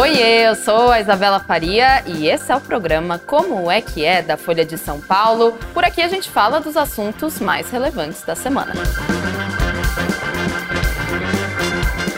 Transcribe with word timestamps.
Oiê, 0.00 0.48
eu 0.48 0.54
sou 0.54 0.90
a 0.90 0.98
Isabela 0.98 1.38
Faria 1.38 2.02
e 2.06 2.26
esse 2.26 2.50
é 2.50 2.56
o 2.56 2.60
programa 2.60 3.18
Como 3.18 3.70
é 3.70 3.82
que 3.82 4.02
é 4.02 4.22
da 4.22 4.34
Folha 4.34 4.64
de 4.64 4.78
São 4.78 4.98
Paulo. 4.98 5.52
Por 5.74 5.84
aqui 5.84 6.00
a 6.00 6.08
gente 6.08 6.30
fala 6.30 6.58
dos 6.58 6.74
assuntos 6.74 7.38
mais 7.38 7.70
relevantes 7.70 8.22
da 8.22 8.34
semana 8.34 8.72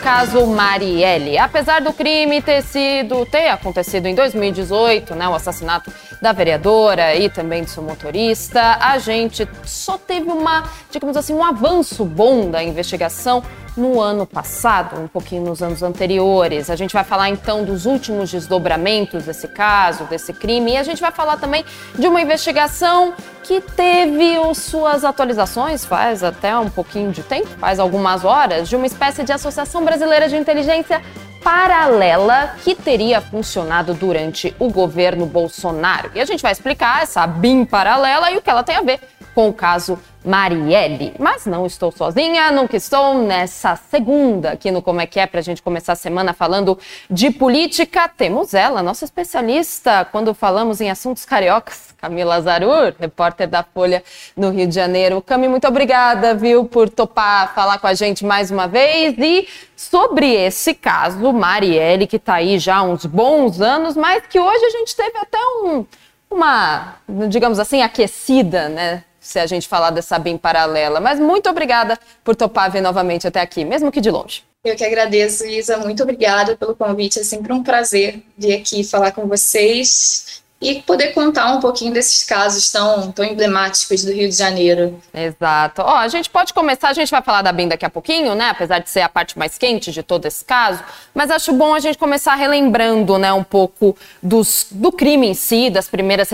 caso 0.03 0.45
Marielle. 0.47 1.39
Apesar 1.39 1.81
do 1.81 1.93
crime 1.93 2.43
ter 2.43 2.61
sido 2.63 3.25
ter 3.25 3.49
acontecido 3.49 4.07
em 4.07 4.15
2018, 4.17 5.15
né, 5.15 5.29
o 5.29 5.35
assassinato 5.35 5.93
da 6.23 6.31
vereadora 6.31 7.17
e 7.17 7.29
também 7.29 7.65
do 7.65 7.69
seu 7.69 7.83
motorista, 7.83 8.79
a 8.81 8.97
gente 8.99 9.47
só 9.65 9.99
teve 9.99 10.31
uma, 10.31 10.63
digamos 10.89 11.17
assim, 11.17 11.35
um 11.35 11.43
avanço 11.43 12.05
bom 12.05 12.49
da 12.49 12.63
investigação 12.63 13.43
no 13.77 14.01
ano 14.01 14.25
passado, 14.25 15.01
um 15.01 15.09
pouquinho 15.09 15.43
nos 15.43 15.63
anos 15.63 15.83
anteriores. 15.83 16.71
A 16.71 16.77
gente 16.77 16.93
vai 16.93 17.03
falar 17.03 17.29
então 17.29 17.65
dos 17.65 17.87
últimos 17.87 18.31
desdobramentos 18.31 19.25
desse 19.25 19.49
caso, 19.49 20.05
desse 20.05 20.33
crime, 20.33 20.73
e 20.73 20.77
a 20.77 20.85
gente 20.85 21.01
vai 21.01 21.11
falar 21.11 21.39
também 21.39 21.65
de 21.99 22.07
uma 22.07 22.21
investigação 22.21 23.15
que 23.43 23.61
teve 23.61 24.37
suas 24.55 25.05
atualizações 25.05 25.85
faz 25.85 26.23
até 26.23 26.57
um 26.57 26.71
pouquinho 26.71 27.11
de 27.11 27.25
tempo, 27.25 27.49
faz 27.59 27.81
algumas 27.81 28.25
horas, 28.25 28.69
de 28.69 28.77
uma 28.77 28.87
espécie 28.87 29.25
de 29.25 29.33
Associação 29.33 29.85
Brasileira 29.85 30.29
de 30.29 30.37
Inteligência 30.37 31.03
paralela 31.43 32.57
que 32.63 32.75
teria 32.75 33.21
funcionado 33.21 33.95
durante 33.95 34.55
o 34.59 34.71
governo 34.71 35.27
Bolsonaro. 35.27 36.11
E 36.15 36.21
a 36.21 36.25
gente 36.25 36.43
vai 36.43 36.53
explicar 36.53 37.03
essa 37.03 37.27
BIM 37.27 37.65
paralela 37.65 38.31
e 38.31 38.37
o 38.37 38.43
que 38.43 38.51
ela 38.51 38.63
tem 38.63 38.77
a 38.77 38.83
ver 38.83 39.01
com 39.35 39.49
o 39.49 39.53
caso 39.53 39.99
Marielle. 40.25 41.15
Mas 41.19 41.47
não 41.47 41.67
estou 41.67 41.91
sozinha, 41.91 42.51
nunca 42.53 42.77
estou 42.77 43.15
nessa 43.15 43.77
segunda 43.77 44.53
aqui 44.53 44.71
no 44.71 44.81
Como 44.81 45.01
é 45.01 45.07
que 45.07 45.19
é, 45.19 45.27
para 45.27 45.41
a 45.41 45.43
gente 45.43 45.63
começar 45.63 45.93
a 45.93 45.97
semana 45.97 46.33
falando 46.33 46.79
de 47.11 47.31
política. 47.31 48.09
Temos 48.09 48.55
ela, 48.55 48.83
nossa 48.83 49.05
especialista, 49.05 50.07
quando 50.11 50.33
falamos 50.35 50.81
em 50.81 50.91
assuntos 50.91 51.25
cariocas, 51.25 51.93
Camila 51.99 52.41
Zarur, 52.41 52.95
repórter 52.99 53.49
da 53.49 53.63
Folha 53.63 54.03
no 54.37 54.51
Rio 54.51 54.67
de 54.67 54.75
Janeiro. 54.75 55.23
Cami, 55.23 55.49
muito 55.49 55.67
obrigada, 55.67 56.35
viu, 56.35 56.65
por 56.65 56.89
topar 56.89 57.55
falar 57.55 57.79
com 57.79 57.87
a 57.87 57.95
gente 57.95 58.25
mais 58.25 58.51
uma 58.51 58.67
vez. 58.67 59.15
E 59.19 59.49
sobre 59.77 60.33
esse 60.33 60.75
caso, 60.75 61.33
Marielle, 61.33 62.07
que 62.07 62.17
está 62.17 62.35
aí 62.35 62.59
já 62.59 62.77
há 62.77 62.83
uns 62.83 63.07
bons 63.07 63.61
anos, 63.61 63.97
mas 63.97 64.25
que 64.27 64.39
hoje 64.39 64.65
a 64.65 64.71
gente 64.71 64.95
teve 64.95 65.19
até 65.19 65.39
um, 65.39 65.85
uma, 66.31 66.97
digamos 67.29 67.59
assim, 67.59 67.83
aquecida, 67.83 68.69
né? 68.69 69.05
Se 69.23 69.39
a 69.39 69.47
gente 69.47 69.69
falar 69.69 69.91
dessa 69.91 70.19
bem 70.19 70.37
paralela. 70.37 71.01
Mas 71.01 71.21
muito 71.21 71.49
obrigada 71.49 71.99
por 72.25 72.35
topar 72.35 72.71
vir 72.71 72.83
novamente 72.83 73.27
até 73.27 73.41
aqui, 73.41 73.65
mesmo 73.65 73.93
que 73.93 74.01
de 74.01 74.11
longe. 74.11 74.43
Eu 74.65 74.77
que 74.77 74.85
agradeço, 74.85 75.47
Isa. 75.47 75.79
Muito 75.79 76.03
obrigada 76.03 76.57
pelo 76.57 76.77
convite. 76.77 77.21
É 77.21 77.25
sempre 77.25 77.53
um 77.53 77.63
prazer 77.63 78.23
vir 78.37 78.55
aqui 78.55 78.85
falar 78.85 79.13
com 79.13 79.27
vocês 79.27 80.42
e 80.63 80.81
poder 80.83 81.09
contar 81.09 81.53
um 81.53 81.61
pouquinho 81.61 81.93
desses 81.93 82.23
casos 82.23 82.71
tão, 82.71 83.11
tão 83.11 83.25
emblemáticos 83.25 84.05
do 84.05 84.13
Rio 84.13 84.29
de 84.29 84.37
Janeiro. 84.37 85.01
Exato. 85.13 85.83
Ó, 85.83 85.97
a 85.97 86.09
gente 86.09 86.31
pode 86.31 86.55
começar, 86.55 86.89
a 86.89 86.93
gente 86.95 87.11
vai 87.11 87.21
falar 87.21 87.43
da 87.43 87.53
BIM 87.53 87.67
daqui 87.67 87.85
a 87.85 87.91
pouquinho, 87.91 88.35
né? 88.37 88.51
Apesar 88.51 88.79
de 88.79 88.89
ser 88.89 89.01
a 89.01 89.09
parte 89.09 89.37
mais 89.37 89.59
quente 89.59 89.91
de 89.91 90.03
todo 90.03 90.25
esse 90.27 90.45
caso, 90.45 90.83
mas 91.13 91.31
acho 91.31 91.53
bom 91.53 91.75
a 91.75 91.81
gente 91.81 91.99
começar 91.99 92.37
relembrando, 92.37 93.19
né, 93.19 93.33
um 93.33 93.43
pouco 93.43 93.97
dos, 94.23 94.69
do 94.71 94.93
crime 94.93 95.27
em 95.27 95.35
si, 95.35 95.69
das 95.69 95.89
primeiras 95.89 96.31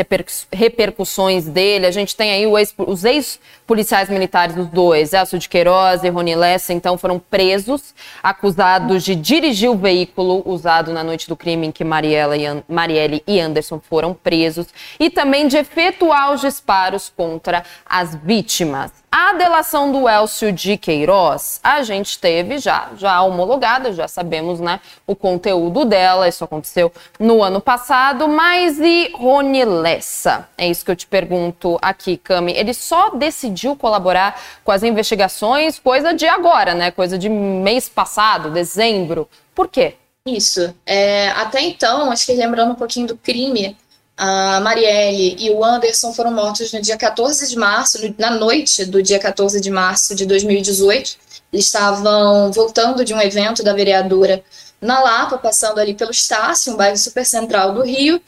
repercussões 0.53 1.47
dele. 1.47 1.87
A 1.87 1.91
gente 1.91 2.15
tem 2.15 2.31
aí 2.31 2.45
ex, 2.45 2.75
os 2.77 3.05
ex-policiais 3.05 4.11
militares, 4.11 4.57
os 4.57 4.67
dois, 4.67 5.15
Elcio 5.15 5.39
de 5.39 5.49
Queiroz 5.49 6.05
e 6.05 6.09
Rony 6.11 6.35
Lessa, 6.35 6.73
então 6.73 6.99
foram 6.99 7.19
presos, 7.19 7.95
acusados 8.23 9.03
de 9.03 9.15
dirigir 9.15 9.71
o 9.71 9.77
veículo 9.77 10.43
usado 10.45 10.93
na 10.93 11.03
noite 11.03 11.29
do 11.29 11.37
crime 11.37 11.69
em 11.69 11.73
que 11.73 11.85
Mariela 11.85 12.37
e 12.37 12.45
Marielle 12.69 13.23
e 13.27 13.41
Anderson 13.41 13.81
foram 13.81 14.18
presos 14.19 14.67
e 15.01 15.09
também 15.09 15.49
de 15.49 15.57
efetuar 15.57 16.33
os 16.33 16.41
disparos 16.41 17.13
contra 17.15 17.65
as 17.87 18.15
vítimas. 18.15 18.93
A 19.11 19.33
delação 19.33 19.91
do 19.91 20.07
Elcio 20.07 20.53
de 20.53 20.77
Queiroz, 20.77 21.61
a 21.63 21.83
gente 21.83 22.19
teve 22.19 22.59
já, 22.59 22.91
já 22.95 23.23
homologada, 23.23 23.91
já 23.91 24.07
sabemos, 24.07 24.61
né, 24.61 24.81
o 25.07 25.17
conteúdo 25.17 25.87
dela, 25.87 26.29
isso 26.29 26.45
aconteceu 26.45 26.93
no 27.19 27.43
ano 27.43 27.59
passado, 27.59 28.29
mas 28.29 28.79
e 28.79 29.11
Rony 29.15 29.65
Lessa? 29.65 30.47
É 30.59 30.69
isso 30.69 30.85
que 30.85 30.91
eu 30.91 30.97
te 30.97 31.07
pergunto 31.07 31.79
aqui, 31.81 32.19
Cami. 32.19 32.53
Ele 32.53 32.75
só 32.75 33.09
decidiu 33.11 33.75
colaborar 33.75 34.39
com 34.63 34.73
as 34.73 34.83
investigações, 34.83 35.79
coisa 35.79 36.13
de 36.13 36.27
agora, 36.27 36.75
né, 36.75 36.91
coisa 36.91 37.17
de 37.17 37.31
mês 37.31 37.89
passado, 37.89 38.51
dezembro. 38.51 39.27
Por 39.55 39.69
quê? 39.69 39.95
Isso. 40.27 40.75
É, 40.85 41.31
até 41.31 41.63
então, 41.63 42.11
acho 42.11 42.27
que 42.27 42.35
lembrando 42.35 42.73
um 42.73 42.77
pouquinho 42.77 43.07
do 43.07 43.17
crime, 43.17 43.75
a 44.19 44.61
Marielle 44.61 45.37
e 45.39 45.49
o 45.51 45.65
Anderson 45.65 46.13
foram 46.13 46.33
mortos 46.33 46.73
no 46.73 46.83
dia 46.83 46.97
14 46.97 47.49
de 47.49 47.57
março, 47.57 48.15
na 48.19 48.33
noite 48.33 48.85
do 48.85 49.01
dia 49.01 49.19
14 49.19 49.61
de 49.61 49.71
março 49.71 50.13
de 50.13 50.27
2018. 50.27 51.17
Eles 51.53 51.67
estavam 51.67 52.51
voltando 52.51 53.05
de 53.05 53.15
um 53.15 53.21
evento 53.21 53.63
da 53.63 53.73
vereadora 53.73 54.43
na 54.81 55.01
Lapa, 55.01 55.39
passando 55.39 55.79
ali 55.79 55.95
pelo 55.95 56.11
Estácio, 56.11 56.73
um 56.73 56.77
bairro 56.77 56.97
super 56.97 57.25
central 57.25 57.73
do 57.73 57.83
Rio, 57.83 58.21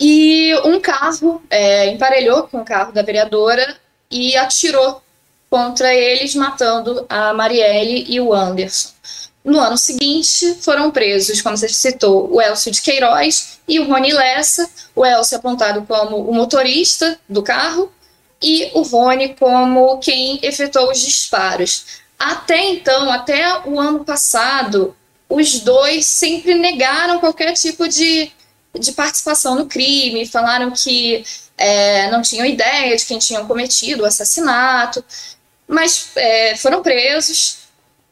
e 0.00 0.54
um 0.64 0.80
carro 0.80 1.42
é, 1.50 1.86
emparelhou 1.88 2.44
com 2.44 2.62
o 2.62 2.64
carro 2.64 2.92
da 2.92 3.02
vereadora 3.02 3.76
e 4.10 4.34
atirou 4.34 5.02
contra 5.50 5.94
eles, 5.94 6.34
matando 6.34 7.04
a 7.06 7.34
Marielle 7.34 8.06
e 8.08 8.18
o 8.18 8.32
Anderson. 8.32 8.97
No 9.48 9.58
ano 9.60 9.78
seguinte, 9.78 10.58
foram 10.60 10.90
presos, 10.90 11.40
como 11.40 11.56
você 11.56 11.70
citou, 11.70 12.30
o 12.30 12.38
Elcio 12.38 12.70
de 12.70 12.82
Queiroz 12.82 13.58
e 13.66 13.80
o 13.80 13.88
Rony 13.88 14.12
Lessa, 14.12 14.68
o 14.94 15.06
Elcio 15.06 15.38
apontado 15.38 15.86
como 15.86 16.18
o 16.18 16.34
motorista 16.34 17.18
do 17.26 17.42
carro 17.42 17.90
e 18.42 18.70
o 18.74 18.82
Rony 18.82 19.34
como 19.36 19.96
quem 20.00 20.38
efetuou 20.42 20.90
os 20.90 21.00
disparos. 21.00 22.02
Até 22.18 22.62
então, 22.62 23.10
até 23.10 23.66
o 23.66 23.80
ano 23.80 24.04
passado, 24.04 24.94
os 25.30 25.60
dois 25.60 26.04
sempre 26.04 26.52
negaram 26.52 27.18
qualquer 27.18 27.54
tipo 27.54 27.88
de, 27.88 28.30
de 28.78 28.92
participação 28.92 29.54
no 29.54 29.64
crime, 29.64 30.26
falaram 30.26 30.70
que 30.72 31.24
é, 31.56 32.10
não 32.10 32.20
tinham 32.20 32.44
ideia 32.44 32.94
de 32.94 33.06
quem 33.06 33.18
tinha 33.18 33.42
cometido 33.46 34.02
o 34.02 34.06
assassinato, 34.06 35.02
mas 35.66 36.10
é, 36.16 36.54
foram 36.54 36.82
presos. 36.82 37.60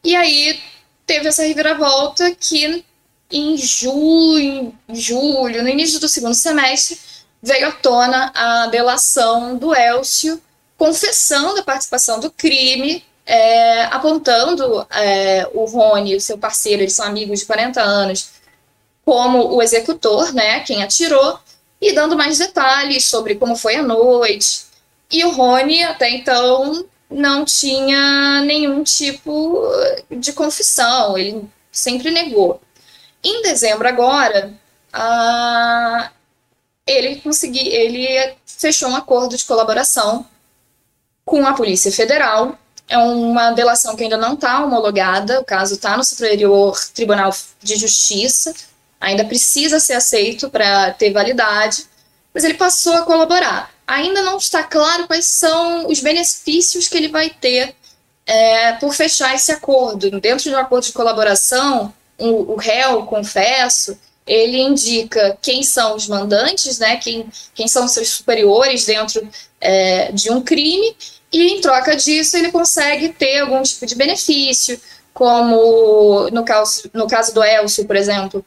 E 0.03 0.15
aí 0.15 0.59
teve 1.07 1.29
essa 1.29 1.41
reviravolta 1.41 2.35
que 2.35 2.85
em 3.31 3.57
junho, 3.57 4.77
julho, 4.89 5.63
no 5.63 5.69
início 5.69 5.99
do 5.99 6.07
segundo 6.07 6.35
semestre, 6.35 6.99
veio 7.41 7.69
à 7.69 7.71
tona 7.71 8.31
a 8.35 8.67
delação 8.67 9.57
do 9.57 9.73
Elcio, 9.73 10.41
confessando 10.77 11.59
a 11.59 11.63
participação 11.63 12.19
do 12.19 12.29
crime, 12.29 13.03
é, 13.25 13.83
apontando 13.85 14.85
é, 14.91 15.49
o 15.53 15.65
Rony, 15.65 16.15
o 16.15 16.21
seu 16.21 16.37
parceiro, 16.37 16.83
eles 16.83 16.93
são 16.93 17.05
amigos 17.05 17.39
de 17.39 17.45
40 17.45 17.81
anos, 17.81 18.29
como 19.03 19.55
o 19.55 19.61
executor, 19.61 20.33
né, 20.33 20.59
quem 20.61 20.83
atirou, 20.83 21.39
e 21.81 21.93
dando 21.93 22.17
mais 22.17 22.37
detalhes 22.37 23.05
sobre 23.05 23.35
como 23.35 23.55
foi 23.55 23.75
a 23.75 23.83
noite. 23.83 24.65
E 25.11 25.23
o 25.23 25.31
Rony, 25.31 25.83
até 25.83 26.09
então, 26.09 26.85
não 27.09 27.45
tinha 27.45 28.41
nenhum 28.41 28.83
tipo 28.83 29.61
de 30.09 30.33
confissão, 30.33 31.17
ele 31.17 31.49
sempre 31.71 32.11
negou. 32.11 32.61
Em 33.23 33.41
dezembro 33.41 33.87
agora, 33.87 34.53
ele 36.85 37.17
conseguiu, 37.21 37.63
ele 37.63 38.35
fechou 38.45 38.89
um 38.89 38.95
acordo 38.95 39.37
de 39.37 39.45
colaboração 39.45 40.25
com 41.25 41.45
a 41.45 41.53
Polícia 41.53 41.91
Federal. 41.91 42.57
É 42.89 42.97
uma 42.97 43.51
delação 43.51 43.95
que 43.95 44.03
ainda 44.03 44.15
não 44.15 44.33
está 44.35 44.63
homologada, 44.63 45.41
o 45.41 45.45
caso 45.45 45.75
está 45.75 45.97
no 45.97 46.03
Superior 46.03 46.79
Tribunal 46.93 47.33
de 47.61 47.75
Justiça, 47.75 48.53
ainda 48.99 49.25
precisa 49.25 49.77
ser 49.79 49.93
aceito 49.93 50.49
para 50.49 50.91
ter 50.93 51.11
validade, 51.11 51.85
mas 52.33 52.45
ele 52.45 52.53
passou 52.53 52.93
a 52.93 53.01
colaborar 53.01 53.76
ainda 53.87 54.21
não 54.21 54.37
está 54.37 54.63
claro 54.63 55.07
quais 55.07 55.25
são 55.25 55.87
os 55.87 56.01
benefícios 56.01 56.89
que 56.89 56.97
ele 56.97 57.07
vai 57.07 57.29
ter 57.29 57.73
é, 58.25 58.73
por 58.73 58.93
fechar 58.93 59.33
esse 59.33 59.51
acordo. 59.51 60.19
Dentro 60.19 60.43
de 60.43 60.53
um 60.53 60.57
acordo 60.57 60.85
de 60.85 60.91
colaboração, 60.91 61.93
o, 62.17 62.53
o 62.53 62.55
réu, 62.57 63.05
confesso, 63.05 63.97
ele 64.27 64.59
indica 64.59 65.37
quem 65.41 65.63
são 65.63 65.95
os 65.95 66.07
mandantes, 66.07 66.77
né, 66.79 66.97
quem, 66.97 67.29
quem 67.55 67.67
são 67.67 67.87
seus 67.87 68.09
superiores 68.09 68.85
dentro 68.85 69.27
é, 69.61 70.11
de 70.11 70.29
um 70.29 70.41
crime, 70.41 70.95
e 71.31 71.53
em 71.53 71.61
troca 71.61 71.95
disso 71.95 72.35
ele 72.35 72.51
consegue 72.51 73.09
ter 73.09 73.39
algum 73.39 73.61
tipo 73.63 73.85
de 73.85 73.95
benefício, 73.95 74.79
como 75.13 76.29
no 76.29 76.43
caso, 76.43 76.89
no 76.93 77.07
caso 77.07 77.33
do 77.33 77.43
Elcio, 77.43 77.85
por 77.85 77.95
exemplo, 77.95 78.45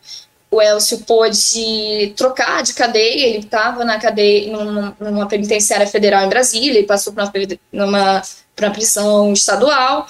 o 0.50 0.61
Elcio 0.61 0.99
pôde 1.00 2.12
trocar 2.17 2.62
de 2.62 2.75
cadeia, 2.75 3.26
ele 3.29 3.38
estava 3.38 3.85
na 3.85 3.99
cadeia, 4.00 4.52
numa, 4.52 4.97
numa, 4.99 5.29
penitenciária 5.29 5.87
federal 5.87 6.25
em 6.25 6.29
Brasília, 6.29 6.81
e 6.81 6.87
passou 6.87 7.12
para 7.12 7.31
uma, 7.73 8.23
prisão 8.73 9.32
estadual. 9.32 10.06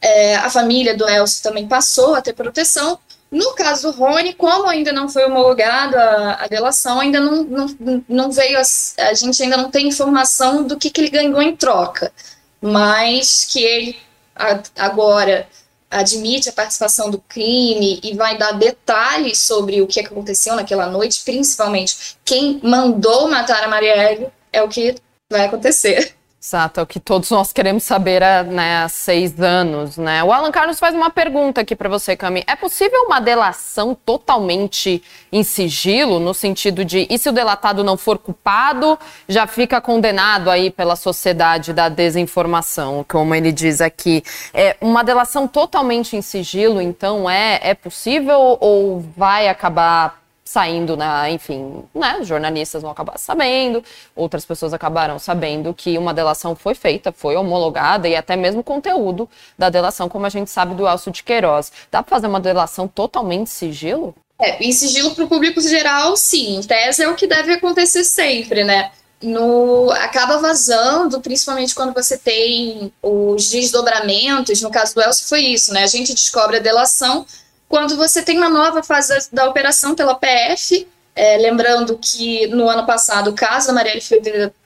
É, 0.00 0.36
a 0.36 0.48
família 0.48 0.96
do 0.96 1.08
Elcio 1.08 1.42
também 1.42 1.66
passou 1.66 2.14
a 2.14 2.22
ter 2.22 2.34
proteção, 2.34 2.98
No 3.32 3.52
caso 3.54 3.90
do 3.90 3.98
Rony, 3.98 4.32
como 4.34 4.68
ainda 4.68 4.92
não 4.92 5.08
foi 5.08 5.24
homologada 5.24 5.98
a, 5.98 6.44
a 6.44 6.46
delação, 6.46 7.00
ainda 7.00 7.18
não, 7.18 7.42
não, 7.42 8.04
não 8.08 8.30
veio, 8.30 8.58
a, 8.58 8.62
a, 9.08 9.14
gente 9.14 9.42
ainda 9.42 9.56
não 9.56 9.70
tem 9.72 9.88
informação 9.88 10.62
do 10.62 10.78
que, 10.78 10.88
que 10.88 11.00
ele 11.00 11.10
ganhou 11.10 11.42
em 11.42 11.56
troca, 11.56 12.12
mas 12.60 13.44
que 13.44 13.60
ele 13.60 13.96
a, 14.36 14.60
agora 14.78 15.48
admite 15.94 16.48
a 16.48 16.52
participação 16.52 17.10
do 17.10 17.18
crime 17.18 18.00
e 18.02 18.14
vai 18.14 18.36
dar 18.36 18.52
detalhes 18.52 19.38
sobre 19.38 19.80
o 19.80 19.86
que 19.86 20.00
aconteceu 20.00 20.56
naquela 20.56 20.86
noite, 20.86 21.22
principalmente 21.24 22.16
quem 22.24 22.60
mandou 22.62 23.28
matar 23.28 23.62
a 23.62 23.68
Marielle, 23.68 24.28
é 24.52 24.62
o 24.62 24.68
que 24.68 24.96
vai 25.30 25.46
acontecer. 25.46 26.14
Exato, 26.46 26.78
é 26.78 26.82
o 26.82 26.86
que 26.86 27.00
todos 27.00 27.30
nós 27.30 27.54
queremos 27.54 27.84
saber 27.84 28.20
né, 28.48 28.82
há 28.82 28.88
seis 28.90 29.40
anos, 29.40 29.96
né? 29.96 30.22
O 30.22 30.30
Alan 30.30 30.52
Carlos 30.52 30.78
faz 30.78 30.94
uma 30.94 31.08
pergunta 31.08 31.62
aqui 31.62 31.74
para 31.74 31.88
você, 31.88 32.14
Cami. 32.14 32.44
É 32.46 32.54
possível 32.54 33.04
uma 33.06 33.18
delação 33.18 33.94
totalmente 33.94 35.02
em 35.32 35.42
sigilo, 35.42 36.20
no 36.20 36.34
sentido 36.34 36.84
de, 36.84 37.06
e 37.08 37.18
se 37.18 37.30
o 37.30 37.32
delatado 37.32 37.82
não 37.82 37.96
for 37.96 38.18
culpado, 38.18 38.98
já 39.26 39.46
fica 39.46 39.80
condenado 39.80 40.50
aí 40.50 40.70
pela 40.70 40.96
sociedade 40.96 41.72
da 41.72 41.88
desinformação, 41.88 43.06
como 43.08 43.34
ele 43.34 43.50
diz 43.50 43.80
aqui. 43.80 44.22
É, 44.52 44.76
uma 44.82 45.02
delação 45.02 45.48
totalmente 45.48 46.14
em 46.14 46.20
sigilo, 46.20 46.78
então, 46.78 47.28
é, 47.28 47.58
é 47.62 47.72
possível 47.72 48.58
ou 48.60 49.00
vai 49.16 49.48
acabar 49.48 50.23
saindo 50.44 50.96
na, 50.96 51.30
enfim, 51.30 51.84
né, 51.94 52.18
jornalistas 52.22 52.82
vão 52.82 52.90
acabar 52.90 53.18
sabendo, 53.18 53.82
outras 54.14 54.44
pessoas 54.44 54.74
acabaram 54.74 55.18
sabendo 55.18 55.72
que 55.72 55.96
uma 55.96 56.12
delação 56.12 56.54
foi 56.54 56.74
feita, 56.74 57.10
foi 57.10 57.34
homologada 57.34 58.06
e 58.06 58.14
até 58.14 58.36
mesmo 58.36 58.60
o 58.60 58.64
conteúdo 58.64 59.28
da 59.58 59.70
delação, 59.70 60.08
como 60.08 60.26
a 60.26 60.28
gente 60.28 60.50
sabe 60.50 60.74
do 60.74 60.86
Elcio 60.86 61.10
de 61.10 61.22
Queiroz. 61.22 61.72
Dá 61.90 62.02
para 62.02 62.10
fazer 62.16 62.26
uma 62.26 62.40
delação 62.40 62.86
totalmente 62.86 63.48
sigilo? 63.48 64.14
É, 64.38 64.62
em 64.62 64.72
sigilo 64.72 65.14
para 65.14 65.24
o 65.24 65.28
público 65.28 65.60
geral, 65.60 66.16
sim. 66.16 66.56
Em 66.56 66.62
tese 66.62 67.02
é 67.02 67.08
o 67.08 67.14
que 67.14 67.26
deve 67.26 67.52
acontecer 67.52 68.04
sempre, 68.04 68.64
né? 68.64 68.90
No, 69.22 69.90
acaba 69.92 70.38
vazando, 70.38 71.20
principalmente 71.20 71.74
quando 71.74 71.94
você 71.94 72.18
tem 72.18 72.92
os 73.00 73.48
desdobramentos. 73.48 74.60
No 74.60 74.70
caso 74.70 74.94
do 74.94 75.00
Elcio 75.00 75.26
foi 75.26 75.40
isso, 75.40 75.72
né? 75.72 75.84
A 75.84 75.86
gente 75.86 76.12
descobre 76.12 76.58
a 76.58 76.60
delação, 76.60 77.24
quando 77.68 77.96
você 77.96 78.22
tem 78.22 78.36
uma 78.36 78.48
nova 78.48 78.82
fase 78.82 79.28
da, 79.32 79.48
operação 79.48 79.94
pela 79.94 80.14
PF, 80.14 80.86
é, 81.14 81.36
lembrando 81.38 81.98
que 81.98 82.46
no 82.48 82.68
ano 82.68 82.86
passado 82.86 83.30
o 83.30 83.34
caso 83.34 83.68
da 83.68 83.72
Marielle 83.72 84.00
foi 84.00 84.20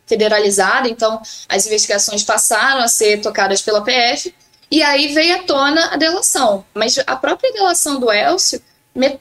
federalizado, 0.07 0.89
então 0.89 1.21
as 1.49 1.67
investigações 1.67 2.23
passaram 2.23 2.81
a 2.81 2.89
ser 2.89 3.21
tocadas 3.21 3.61
pela 3.63 3.83
PF, 3.83 4.35
e 4.71 4.83
aí 4.83 5.15
veio 5.15 5.37
à 5.37 5.43
tona 5.45 5.93
a 5.93 5.97
delação. 5.97 6.65
Mas 6.75 6.99
a 7.07 7.17
própria 7.17 7.53
delação 7.53 7.99
do 7.99 8.11
Elcio, 8.11 8.63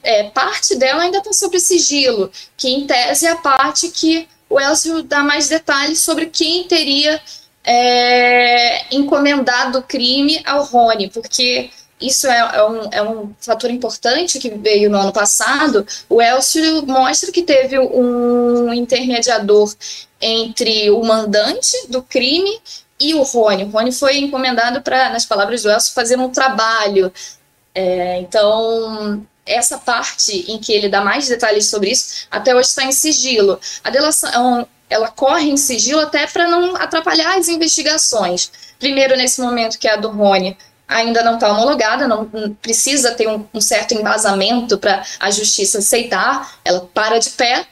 é, 0.02 0.24
parte 0.24 0.74
dela 0.76 1.02
ainda 1.02 1.18
está 1.18 1.32
sobre 1.32 1.60
sigilo, 1.60 2.30
que 2.56 2.68
em 2.68 2.86
tese 2.86 3.26
é 3.26 3.30
a 3.30 3.36
parte 3.36 3.88
que 3.90 4.28
o 4.48 4.58
Elcio 4.58 5.02
dá 5.02 5.22
mais 5.22 5.48
detalhes 5.48 6.00
sobre 6.00 6.26
quem 6.26 6.64
teria 6.64 7.20
é, 7.64 8.94
encomendado 8.94 9.78
o 9.78 9.82
crime 9.82 10.40
ao 10.44 10.64
Rony, 10.64 11.10
porque 11.10 11.70
isso 12.00 12.26
é, 12.26 12.38
é, 12.38 12.64
um, 12.64 12.88
é 12.92 13.02
um 13.02 13.32
fator 13.40 13.70
importante 13.70 14.38
que 14.38 14.50
veio 14.50 14.88
no 14.88 14.98
ano 14.98 15.12
passado. 15.12 15.86
O 16.08 16.22
Elcio 16.22 16.86
mostra 16.86 17.32
que 17.32 17.42
teve 17.42 17.78
um 17.78 18.72
intermediador 18.72 19.74
entre 20.20 20.90
o 20.90 21.02
mandante 21.04 21.86
do 21.88 22.02
crime 22.02 22.60
e 23.00 23.14
o 23.14 23.22
Rony. 23.22 23.64
O 23.64 23.70
Rony 23.70 23.92
foi 23.92 24.18
encomendado 24.18 24.82
para, 24.82 25.10
nas 25.10 25.26
palavras 25.26 25.62
do 25.62 25.70
Elcio, 25.70 25.92
fazer 25.92 26.18
um 26.18 26.30
trabalho. 26.30 27.12
É, 27.74 28.20
então, 28.20 29.24
essa 29.46 29.78
parte 29.78 30.44
em 30.50 30.58
que 30.58 30.72
ele 30.72 30.88
dá 30.88 31.00
mais 31.00 31.26
detalhes 31.26 31.66
sobre 31.66 31.90
isso, 31.90 32.26
até 32.30 32.54
hoje 32.54 32.68
está 32.68 32.84
em 32.84 32.92
sigilo. 32.92 33.58
A 33.82 33.90
delação, 33.90 34.66
ela 34.88 35.08
corre 35.08 35.50
em 35.50 35.56
sigilo 35.56 36.00
até 36.00 36.26
para 36.26 36.48
não 36.48 36.76
atrapalhar 36.76 37.36
as 37.36 37.48
investigações. 37.48 38.50
Primeiro, 38.78 39.16
nesse 39.16 39.40
momento 39.40 39.78
que 39.78 39.88
é 39.88 39.94
a 39.94 39.96
do 39.96 40.10
Rony, 40.10 40.56
ainda 40.88 41.22
não 41.22 41.34
está 41.34 41.52
homologada, 41.52 42.08
não 42.08 42.24
precisa 42.62 43.12
ter 43.12 43.28
um, 43.28 43.44
um 43.52 43.60
certo 43.60 43.92
embasamento 43.92 44.78
para 44.78 45.04
a 45.20 45.30
justiça 45.30 45.78
aceitar, 45.78 46.58
ela 46.64 46.88
para 46.92 47.18
de 47.18 47.30
pé. 47.30 47.66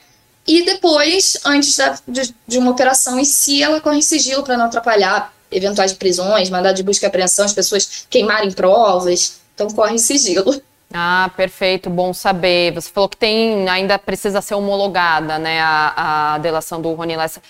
E 0.46 0.64
depois, 0.64 1.38
antes 1.44 1.76
da, 1.76 1.98
de, 2.06 2.34
de, 2.46 2.58
uma 2.58 2.70
operação 2.70 3.18
em 3.18 3.24
si, 3.24 3.62
ela 3.62 3.80
corre 3.80 3.98
em 3.98 4.02
sigilo 4.02 4.44
para 4.44 4.56
não 4.56 4.66
atrapalhar 4.66 5.32
eventuais 5.50 5.92
prisões, 5.92 6.50
mandar 6.50 6.72
de 6.72 6.82
busca 6.82 7.06
e 7.06 7.08
apreensão, 7.08 7.44
as 7.44 7.52
pessoas 7.52 8.06
queimarem 8.08 8.52
provas. 8.52 9.40
Então, 9.54 9.68
corre 9.70 9.94
em 9.94 9.98
sigilo. 9.98 10.62
Ah, 10.92 11.30
perfeito, 11.36 11.90
bom 11.90 12.14
saber. 12.14 12.72
Você 12.74 12.90
falou 12.90 13.08
que 13.08 13.16
tem, 13.16 13.68
ainda 13.68 13.98
precisa 13.98 14.40
ser 14.40 14.54
homologada, 14.54 15.38
né, 15.38 15.60
a, 15.60 16.34
a 16.34 16.38
delação 16.38 16.80
do 16.80 16.92
Rony 16.92 17.16
Lessa. 17.16 17.42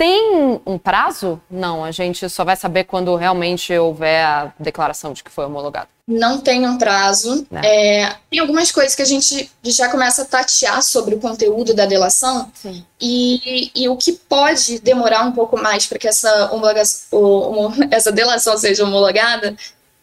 Tem 0.00 0.58
um 0.64 0.78
prazo? 0.78 1.38
Não, 1.50 1.84
a 1.84 1.90
gente 1.90 2.26
só 2.30 2.42
vai 2.42 2.56
saber 2.56 2.84
quando 2.84 3.14
realmente 3.16 3.70
houver 3.76 4.24
a 4.24 4.50
declaração 4.58 5.12
de 5.12 5.22
que 5.22 5.30
foi 5.30 5.44
homologado. 5.44 5.88
Não 6.08 6.40
tem 6.40 6.66
um 6.66 6.78
prazo. 6.78 7.46
É. 7.52 8.04
É, 8.04 8.16
tem 8.30 8.38
algumas 8.38 8.72
coisas 8.72 8.94
que 8.94 9.02
a 9.02 9.04
gente 9.04 9.52
já 9.62 9.90
começa 9.90 10.22
a 10.22 10.24
tatear 10.24 10.82
sobre 10.82 11.16
o 11.16 11.20
conteúdo 11.20 11.74
da 11.74 11.84
delação 11.84 12.50
e, 12.98 13.70
e, 13.74 13.90
o 13.90 13.96
que 13.98 14.14
pode 14.14 14.78
demorar 14.78 15.26
um 15.26 15.32
pouco 15.32 15.60
mais 15.60 15.86
para 15.86 15.98
que 15.98 16.08
essa, 16.08 16.50
essa 17.92 18.10
delação 18.10 18.56
seja 18.56 18.84
homologada 18.84 19.54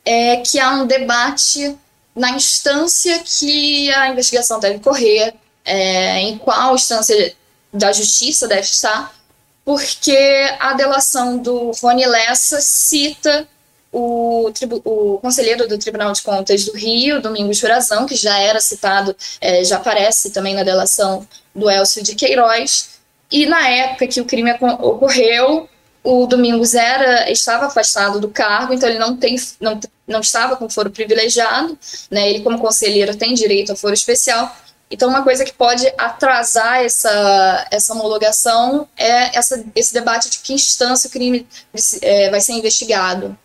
é 0.06 0.38
que 0.38 0.60
há 0.60 0.74
um 0.74 0.86
debate 0.86 1.76
na 2.16 2.30
instância 2.30 3.18
que 3.26 3.92
a 3.94 4.10
investigação 4.10 4.60
deve 4.60 4.78
correr, 4.78 5.34
é, 5.66 6.20
em 6.20 6.38
qual 6.38 6.76
instância 6.76 7.36
da 7.74 7.92
justiça 7.92 8.48
deve 8.48 8.62
estar 8.62 9.17
porque 9.68 10.18
a 10.62 10.72
delação 10.76 11.38
do 11.38 11.72
Rony 11.72 12.06
Lessa 12.06 12.62
cita 12.62 13.46
o, 13.92 14.50
o, 14.86 15.20
conselheiro 15.20 15.68
do 15.68 15.78
Tribunal 15.78 16.14
de 16.14 16.22
Contas 16.22 16.64
do 16.64 16.72
Rio, 16.72 17.22
Domingos 17.22 17.58
Jurazão, 17.58 18.06
que 18.06 18.16
já 18.16 18.40
era 18.40 18.62
citado, 18.62 19.14
é, 19.42 19.66
já 19.66 19.76
aparece 19.76 20.30
também 20.30 20.56
na 20.56 20.64
delação 20.64 21.28
do 21.54 21.70
Elcio 21.70 22.02
de 22.02 22.16
Queiroz, 22.16 22.92
e 23.30 23.46
na 23.46 23.68
época 23.68 24.08
que 24.08 24.22
o 24.22 24.26
crime 24.26 24.54
ocorreu, 24.54 25.68
o 26.02 26.26
Domingos 26.26 26.74
era, 26.74 27.30
estava 27.30 27.66
afastado 27.66 28.22
do 28.22 28.30
cargo, 28.30 28.74
então 28.74 28.88
ele 28.88 29.00
não, 29.00 29.18
tem, 29.18 29.36
não, 29.60 29.78
não 30.08 30.22
estava 30.22 30.56
com 30.56 30.70
foro 30.70 30.92
privilegiado, 30.92 31.78
né, 32.10 32.30
ele 32.30 32.40
como 32.40 32.58
conselheiro 32.58 33.18
tem 33.18 33.34
direito 33.34 33.74
a 33.74 33.76
foro 33.76 33.94
especial, 33.94 34.50
então, 34.90 35.10
uma 35.10 35.22
coisa 35.22 35.44
que 35.44 35.54
pode 35.54 35.86
atrasar 35.98 36.78
essa, 36.78 37.68
essa 37.70 37.94
homologação 37.94 38.88
é 38.96 39.38
essa, 39.38 39.64
esse 39.76 39.94
debate 39.94 40.30
de 40.30 40.40
que 40.40 40.54
instância 40.54 41.10
o 41.10 41.12
crime 41.12 41.46
é, 42.02 42.30
vai 42.30 42.40
ser 42.40 42.54
investigado. 42.54 43.38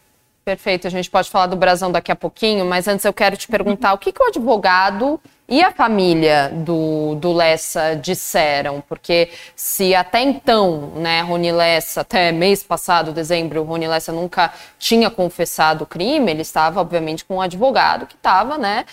Perfeito, 0.45 0.87
a 0.87 0.91
gente 0.91 1.11
pode 1.11 1.31
falar 1.31 1.47
do 1.47 1.57
Brasão 1.57 1.91
daqui 1.91 2.11
a 2.11 2.17
pouquinho, 2.17 2.65
mas 2.65 2.89
antes 2.89 3.05
eu 3.05 3.13
quero 3.13 3.37
te 3.37 3.47
perguntar 3.47 3.93
o 3.93 3.99
que, 3.99 4.13
que 4.13 4.23
o 4.23 4.27
advogado 4.27 5.21
e 5.53 5.63
a 5.63 5.71
família 5.71 6.49
do, 6.51 7.15
do 7.17 7.31
Lessa 7.31 7.95
disseram? 7.95 8.83
Porque 8.89 9.29
se 9.55 9.95
até 9.95 10.23
então, 10.23 10.93
né, 10.97 11.21
Rony 11.21 11.53
Lessa, 11.53 12.01
até 12.01 12.33
mês 12.33 12.63
passado, 12.63 13.13
dezembro, 13.13 13.63
Rony 13.63 13.87
Lessa 13.87 14.13
nunca 14.13 14.51
tinha 14.79 15.11
confessado 15.11 15.85
o 15.85 15.87
crime, 15.87 16.31
ele 16.31 16.41
estava, 16.41 16.81
obviamente, 16.81 17.23
com 17.23 17.35
um 17.35 17.41
advogado 17.43 18.07
que 18.07 18.15
estava, 18.15 18.57
né, 18.57 18.87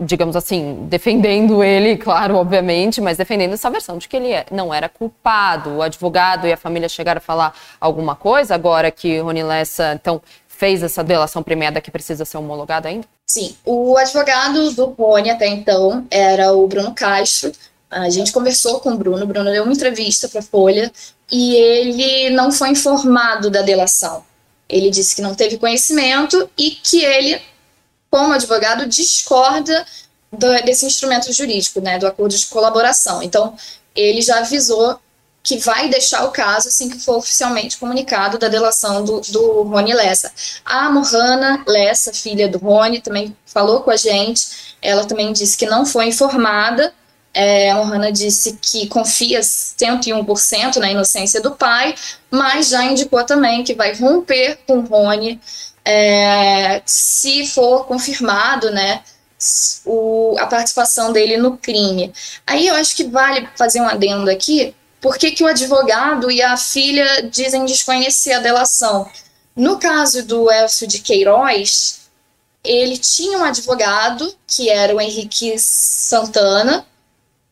digamos 0.00 0.34
assim, 0.36 0.86
defendendo 0.88 1.62
ele, 1.62 1.98
claro, 1.98 2.36
obviamente, 2.36 2.98
mas 3.02 3.18
defendendo 3.18 3.52
essa 3.52 3.68
versão 3.68 3.98
de 3.98 4.08
que 4.08 4.16
ele 4.16 4.32
é, 4.32 4.46
não 4.50 4.72
era 4.72 4.88
culpado. 4.88 5.76
O 5.76 5.82
advogado 5.82 6.46
e 6.46 6.52
a 6.52 6.56
família 6.56 6.88
chegaram 6.88 7.18
a 7.18 7.20
falar 7.20 7.52
alguma 7.78 8.16
coisa 8.16 8.54
agora 8.54 8.90
que 8.90 9.18
Rony 9.18 9.42
Lessa, 9.42 9.92
então, 9.92 10.22
fez 10.60 10.82
essa 10.82 11.02
delação 11.02 11.42
premiada 11.42 11.80
que 11.80 11.90
precisa 11.90 12.26
ser 12.26 12.36
homologada 12.36 12.86
ainda? 12.86 13.06
Sim, 13.26 13.56
o 13.64 13.96
advogado 13.96 14.70
do 14.72 14.84
Rony 14.90 15.30
até 15.30 15.46
então 15.46 16.06
era 16.10 16.52
o 16.52 16.66
Bruno 16.68 16.94
Castro. 16.94 17.50
A 17.90 18.10
gente 18.10 18.30
conversou 18.30 18.78
com 18.78 18.90
o 18.90 18.96
Bruno, 18.98 19.24
o 19.24 19.26
Bruno 19.26 19.50
deu 19.50 19.64
uma 19.64 19.72
entrevista 19.72 20.28
para 20.28 20.40
a 20.40 20.42
Folha 20.42 20.92
e 21.32 21.54
ele 21.54 22.28
não 22.30 22.52
foi 22.52 22.68
informado 22.68 23.50
da 23.50 23.62
delação. 23.62 24.22
Ele 24.68 24.90
disse 24.90 25.16
que 25.16 25.22
não 25.22 25.34
teve 25.34 25.56
conhecimento 25.56 26.48
e 26.58 26.72
que 26.72 27.02
ele 27.02 27.40
como 28.10 28.32
advogado, 28.32 28.86
discorda 28.86 29.86
do, 30.32 30.62
desse 30.64 30.84
instrumento 30.84 31.32
jurídico, 31.32 31.80
né, 31.80 31.98
do 31.98 32.06
acordo 32.06 32.36
de 32.36 32.46
colaboração. 32.48 33.22
Então, 33.22 33.54
ele 33.94 34.20
já 34.20 34.40
avisou 34.40 34.98
que 35.42 35.58
vai 35.58 35.88
deixar 35.88 36.24
o 36.24 36.30
caso 36.30 36.68
assim 36.68 36.88
que 36.90 36.98
for 36.98 37.16
oficialmente 37.16 37.78
comunicado 37.78 38.38
da 38.38 38.48
delação 38.48 39.04
do, 39.04 39.20
do 39.20 39.62
Rony 39.62 39.94
Lessa. 39.94 40.30
A 40.64 40.90
Mohana 40.90 41.64
Lessa, 41.66 42.12
filha 42.12 42.48
do 42.48 42.58
Rony, 42.58 43.00
também 43.00 43.36
falou 43.46 43.80
com 43.80 43.90
a 43.90 43.96
gente. 43.96 44.76
Ela 44.82 45.04
também 45.06 45.32
disse 45.32 45.56
que 45.56 45.66
não 45.66 45.86
foi 45.86 46.06
informada. 46.06 46.92
É, 47.32 47.70
a 47.70 47.76
Mohana 47.76 48.12
disse 48.12 48.58
que 48.60 48.88
confia 48.88 49.40
101% 49.40 50.76
na 50.76 50.90
inocência 50.90 51.40
do 51.40 51.52
pai, 51.52 51.94
mas 52.30 52.68
já 52.68 52.84
indicou 52.84 53.24
também 53.24 53.62
que 53.62 53.74
vai 53.74 53.94
romper 53.94 54.58
com 54.66 54.78
o 54.78 54.86
Rony 54.86 55.40
é, 55.84 56.82
se 56.84 57.46
for 57.46 57.86
confirmado, 57.86 58.70
né, 58.70 59.02
o, 59.84 60.36
a 60.38 60.46
participação 60.46 61.12
dele 61.12 61.36
no 61.36 61.56
crime. 61.56 62.12
Aí 62.46 62.66
eu 62.66 62.74
acho 62.74 62.94
que 62.94 63.04
vale 63.04 63.48
fazer 63.56 63.80
um 63.80 63.88
adendo 63.88 64.30
aqui, 64.30 64.74
por 65.00 65.16
que, 65.16 65.30
que 65.30 65.42
o 65.42 65.46
advogado 65.46 66.30
e 66.30 66.42
a 66.42 66.56
filha 66.56 67.22
dizem 67.22 67.64
desconhecer 67.64 68.32
a 68.32 68.40
delação? 68.40 69.10
No 69.56 69.78
caso 69.78 70.22
do 70.24 70.50
Elcio 70.50 70.86
de 70.86 71.00
Queiroz, 71.00 72.00
ele 72.62 72.98
tinha 72.98 73.38
um 73.38 73.44
advogado, 73.44 74.34
que 74.46 74.68
era 74.68 74.94
o 74.94 75.00
Henrique 75.00 75.54
Santana, 75.58 76.86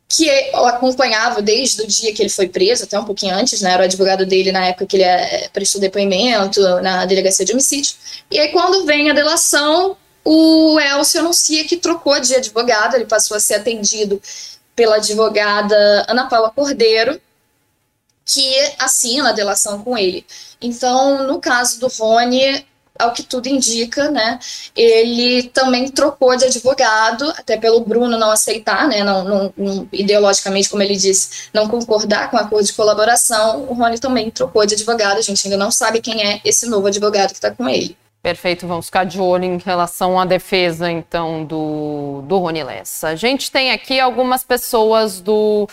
que 0.08 0.50
o 0.54 0.64
acompanhava 0.64 1.42
desde 1.42 1.82
o 1.82 1.86
dia 1.86 2.14
que 2.14 2.22
ele 2.22 2.30
foi 2.30 2.48
preso, 2.48 2.84
até 2.84 2.98
um 2.98 3.04
pouquinho 3.04 3.34
antes, 3.34 3.60
né? 3.60 3.72
Era 3.72 3.82
o 3.82 3.84
advogado 3.84 4.24
dele 4.24 4.50
na 4.50 4.66
época 4.66 4.86
que 4.86 4.96
ele 4.96 5.04
é, 5.04 5.48
prestou 5.52 5.80
depoimento 5.80 6.60
na 6.80 7.04
delegacia 7.04 7.44
de 7.44 7.52
homicídio. 7.52 7.94
E 8.30 8.38
aí, 8.38 8.48
quando 8.48 8.86
vem 8.86 9.10
a 9.10 9.14
delação, 9.14 9.96
o 10.24 10.80
Elcio 10.80 11.20
anuncia 11.20 11.64
que 11.64 11.76
trocou 11.76 12.18
de 12.20 12.34
advogado, 12.34 12.94
ele 12.94 13.04
passou 13.04 13.36
a 13.36 13.40
ser 13.40 13.54
atendido 13.54 14.20
pela 14.74 14.96
advogada 14.96 16.06
Ana 16.08 16.26
Paula 16.26 16.50
Cordeiro, 16.50 17.20
que 18.28 18.54
assina 18.78 19.30
a 19.30 19.32
delação 19.32 19.82
com 19.82 19.96
ele. 19.96 20.24
Então, 20.60 21.26
no 21.26 21.40
caso 21.40 21.80
do 21.80 21.88
Rony, 21.88 22.66
ao 22.98 23.12
que 23.12 23.22
tudo 23.22 23.46
indica, 23.46 24.10
né, 24.10 24.38
ele 24.76 25.44
também 25.44 25.88
trocou 25.88 26.36
de 26.36 26.44
advogado, 26.44 27.32
até 27.38 27.56
pelo 27.56 27.80
Bruno 27.80 28.18
não 28.18 28.30
aceitar, 28.30 28.86
né, 28.86 29.02
não, 29.02 29.24
não, 29.24 29.54
não, 29.56 29.88
ideologicamente, 29.92 30.68
como 30.68 30.82
ele 30.82 30.96
disse, 30.96 31.48
não 31.54 31.68
concordar 31.68 32.30
com 32.30 32.36
o 32.36 32.40
acordo 32.40 32.66
de 32.66 32.72
colaboração, 32.72 33.62
o 33.62 33.72
Rony 33.72 33.98
também 33.98 34.30
trocou 34.30 34.66
de 34.66 34.74
advogado, 34.74 35.18
a 35.18 35.22
gente 35.22 35.46
ainda 35.46 35.56
não 35.56 35.70
sabe 35.70 36.00
quem 36.00 36.22
é 36.22 36.40
esse 36.44 36.66
novo 36.66 36.88
advogado 36.88 37.30
que 37.30 37.36
está 37.36 37.50
com 37.50 37.68
ele. 37.68 37.96
Perfeito, 38.20 38.66
vamos 38.66 38.86
ficar 38.86 39.04
de 39.04 39.20
olho 39.20 39.44
em 39.44 39.58
relação 39.58 40.18
à 40.18 40.24
defesa, 40.24 40.90
então, 40.90 41.44
do, 41.44 42.22
do 42.26 42.36
Rony 42.38 42.64
Lessa. 42.64 43.08
A 43.08 43.16
gente 43.16 43.50
tem 43.50 43.70
aqui 43.70 44.00
algumas 44.00 44.42
pessoas 44.42 45.20
do 45.20 45.68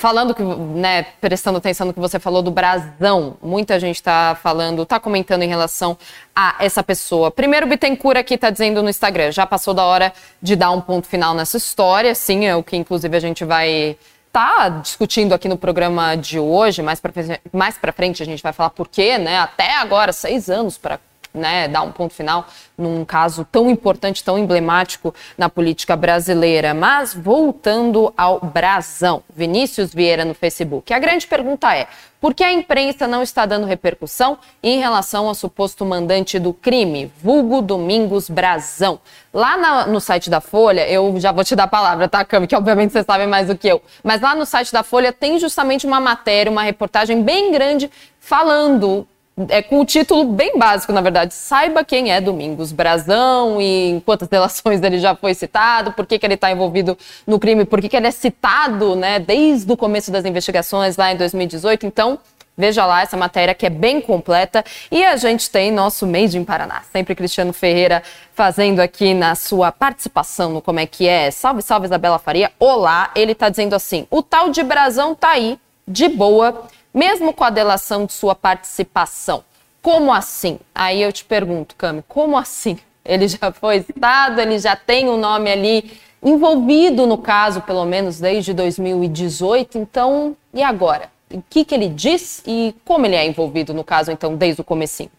falando 0.00 0.34
que, 0.34 0.42
né, 0.42 1.02
prestando 1.20 1.58
atenção 1.58 1.86
no 1.86 1.92
que 1.92 2.00
você 2.00 2.18
falou 2.18 2.40
do 2.40 2.50
brasão, 2.50 3.36
muita 3.42 3.78
gente 3.78 3.96
está 3.96 4.34
falando, 4.42 4.82
está 4.82 4.98
comentando 4.98 5.42
em 5.42 5.48
relação 5.48 5.94
a 6.34 6.56
essa 6.58 6.82
pessoa. 6.82 7.30
Primeiro, 7.30 7.66
Bittencourt 7.66 8.16
aqui 8.16 8.32
está 8.32 8.48
dizendo 8.48 8.82
no 8.82 8.88
Instagram, 8.88 9.30
já 9.30 9.44
passou 9.44 9.74
da 9.74 9.84
hora 9.84 10.10
de 10.40 10.56
dar 10.56 10.70
um 10.70 10.80
ponto 10.80 11.06
final 11.06 11.34
nessa 11.34 11.58
história, 11.58 12.14
sim, 12.14 12.46
é 12.46 12.56
o 12.56 12.62
que 12.62 12.78
inclusive 12.78 13.14
a 13.14 13.20
gente 13.20 13.44
vai 13.44 13.98
tá 14.32 14.70
discutindo 14.70 15.34
aqui 15.34 15.48
no 15.48 15.58
programa 15.58 16.14
de 16.14 16.38
hoje, 16.38 16.80
mais 16.80 16.98
para 16.98 17.12
mais 17.52 17.76
pra 17.76 17.92
frente 17.92 18.22
a 18.22 18.26
gente 18.26 18.42
vai 18.42 18.54
falar 18.54 18.70
por 18.70 18.88
quê, 18.88 19.18
né? 19.18 19.38
Até 19.38 19.74
agora, 19.74 20.14
seis 20.14 20.48
anos 20.48 20.78
para 20.78 20.98
né, 21.32 21.68
dar 21.68 21.82
um 21.82 21.92
ponto 21.92 22.14
final 22.14 22.46
num 22.76 23.04
caso 23.04 23.46
tão 23.50 23.70
importante, 23.70 24.24
tão 24.24 24.38
emblemático 24.38 25.14
na 25.36 25.48
política 25.48 25.96
brasileira. 25.96 26.74
Mas 26.74 27.14
voltando 27.14 28.12
ao 28.16 28.40
brasão, 28.40 29.22
Vinícius 29.34 29.94
Vieira 29.94 30.24
no 30.24 30.34
Facebook. 30.34 30.92
A 30.92 30.98
grande 30.98 31.26
pergunta 31.26 31.74
é: 31.74 31.86
por 32.20 32.34
que 32.34 32.44
a 32.44 32.52
imprensa 32.52 33.06
não 33.06 33.22
está 33.22 33.46
dando 33.46 33.66
repercussão 33.66 34.38
em 34.62 34.78
relação 34.78 35.26
ao 35.26 35.34
suposto 35.34 35.86
mandante 35.86 36.38
do 36.38 36.52
crime, 36.52 37.10
vulgo 37.22 37.62
Domingos 37.62 38.28
Brazão? 38.28 39.00
Lá 39.32 39.56
na, 39.56 39.86
no 39.86 40.00
site 40.00 40.28
da 40.28 40.40
Folha, 40.40 40.86
eu 40.86 41.18
já 41.18 41.32
vou 41.32 41.44
te 41.44 41.56
dar 41.56 41.64
a 41.64 41.68
palavra, 41.68 42.08
tá, 42.08 42.22
Cami? 42.24 42.46
Que 42.46 42.54
obviamente 42.56 42.92
você 42.92 43.02
sabe 43.02 43.26
mais 43.26 43.46
do 43.46 43.56
que 43.56 43.68
eu. 43.68 43.80
Mas 44.02 44.20
lá 44.20 44.34
no 44.34 44.44
site 44.44 44.70
da 44.70 44.82
Folha 44.82 45.12
tem 45.12 45.38
justamente 45.38 45.86
uma 45.86 46.00
matéria, 46.00 46.52
uma 46.52 46.62
reportagem 46.62 47.22
bem 47.22 47.50
grande 47.52 47.90
falando 48.18 49.06
é 49.48 49.62
com 49.62 49.80
o 49.80 49.84
título 49.84 50.24
bem 50.24 50.58
básico, 50.58 50.92
na 50.92 51.00
verdade. 51.00 51.34
Saiba 51.34 51.84
quem 51.84 52.12
é 52.12 52.20
Domingos 52.20 52.72
Brazão 52.72 53.60
e 53.60 53.90
em 53.90 54.00
quantas 54.00 54.26
delações 54.28 54.82
ele 54.82 54.98
já 54.98 55.14
foi 55.14 55.34
citado, 55.34 55.92
por 55.92 56.06
que, 56.06 56.18
que 56.18 56.26
ele 56.26 56.34
está 56.34 56.50
envolvido 56.50 56.96
no 57.26 57.38
crime, 57.38 57.64
por 57.64 57.80
que, 57.80 57.88
que 57.88 57.96
ele 57.96 58.06
é 58.06 58.10
citado 58.10 58.94
né, 58.96 59.18
desde 59.18 59.70
o 59.72 59.76
começo 59.76 60.10
das 60.10 60.24
investigações 60.24 60.96
lá 60.96 61.12
em 61.12 61.16
2018. 61.16 61.86
Então, 61.86 62.18
veja 62.56 62.84
lá 62.84 63.02
essa 63.02 63.16
matéria 63.16 63.54
que 63.54 63.64
é 63.64 63.70
bem 63.70 64.00
completa. 64.00 64.64
E 64.90 65.04
a 65.04 65.16
gente 65.16 65.50
tem 65.50 65.72
nosso 65.72 66.06
Made 66.06 66.36
in 66.36 66.44
Paraná. 66.44 66.82
Sempre 66.92 67.14
Cristiano 67.14 67.52
Ferreira 67.52 68.02
fazendo 68.34 68.80
aqui 68.80 69.14
na 69.14 69.34
sua 69.34 69.72
participação 69.72 70.50
no 70.52 70.62
Como 70.62 70.78
é 70.78 70.86
que 70.86 71.08
é. 71.08 71.30
Salve, 71.30 71.62
salve, 71.62 71.86
Isabela 71.86 72.18
Faria. 72.18 72.52
Olá, 72.58 73.10
ele 73.14 73.32
está 73.32 73.48
dizendo 73.48 73.74
assim: 73.74 74.06
o 74.10 74.22
tal 74.22 74.50
de 74.50 74.62
Brazão 74.62 75.14
tá 75.14 75.30
aí, 75.30 75.58
de 75.88 76.08
boa 76.08 76.68
mesmo 76.92 77.32
com 77.32 77.44
a 77.44 77.50
delação 77.50 78.06
de 78.06 78.12
sua 78.12 78.34
participação. 78.34 79.44
Como 79.82 80.12
assim? 80.12 80.58
Aí 80.74 81.00
eu 81.02 81.12
te 81.12 81.24
pergunto, 81.24 81.74
Cami, 81.76 82.04
como 82.06 82.36
assim? 82.36 82.78
Ele 83.04 83.26
já 83.28 83.50
foi 83.50 83.82
citado, 83.82 84.40
ele 84.42 84.58
já 84.58 84.76
tem 84.76 85.08
o 85.08 85.14
um 85.14 85.16
nome 85.16 85.50
ali 85.50 85.98
envolvido 86.22 87.06
no 87.06 87.16
caso, 87.16 87.62
pelo 87.62 87.84
menos 87.86 88.20
desde 88.20 88.52
2018. 88.52 89.78
Então, 89.78 90.36
e 90.52 90.62
agora? 90.62 91.10
O 91.32 91.42
que, 91.48 91.64
que 91.64 91.74
ele 91.74 91.88
diz 91.88 92.42
e 92.46 92.74
como 92.84 93.06
ele 93.06 93.16
é 93.16 93.26
envolvido 93.26 93.72
no 93.72 93.82
caso, 93.82 94.12
então, 94.12 94.36
desde 94.36 94.60
o 94.60 94.64
comecinho? 94.64 95.10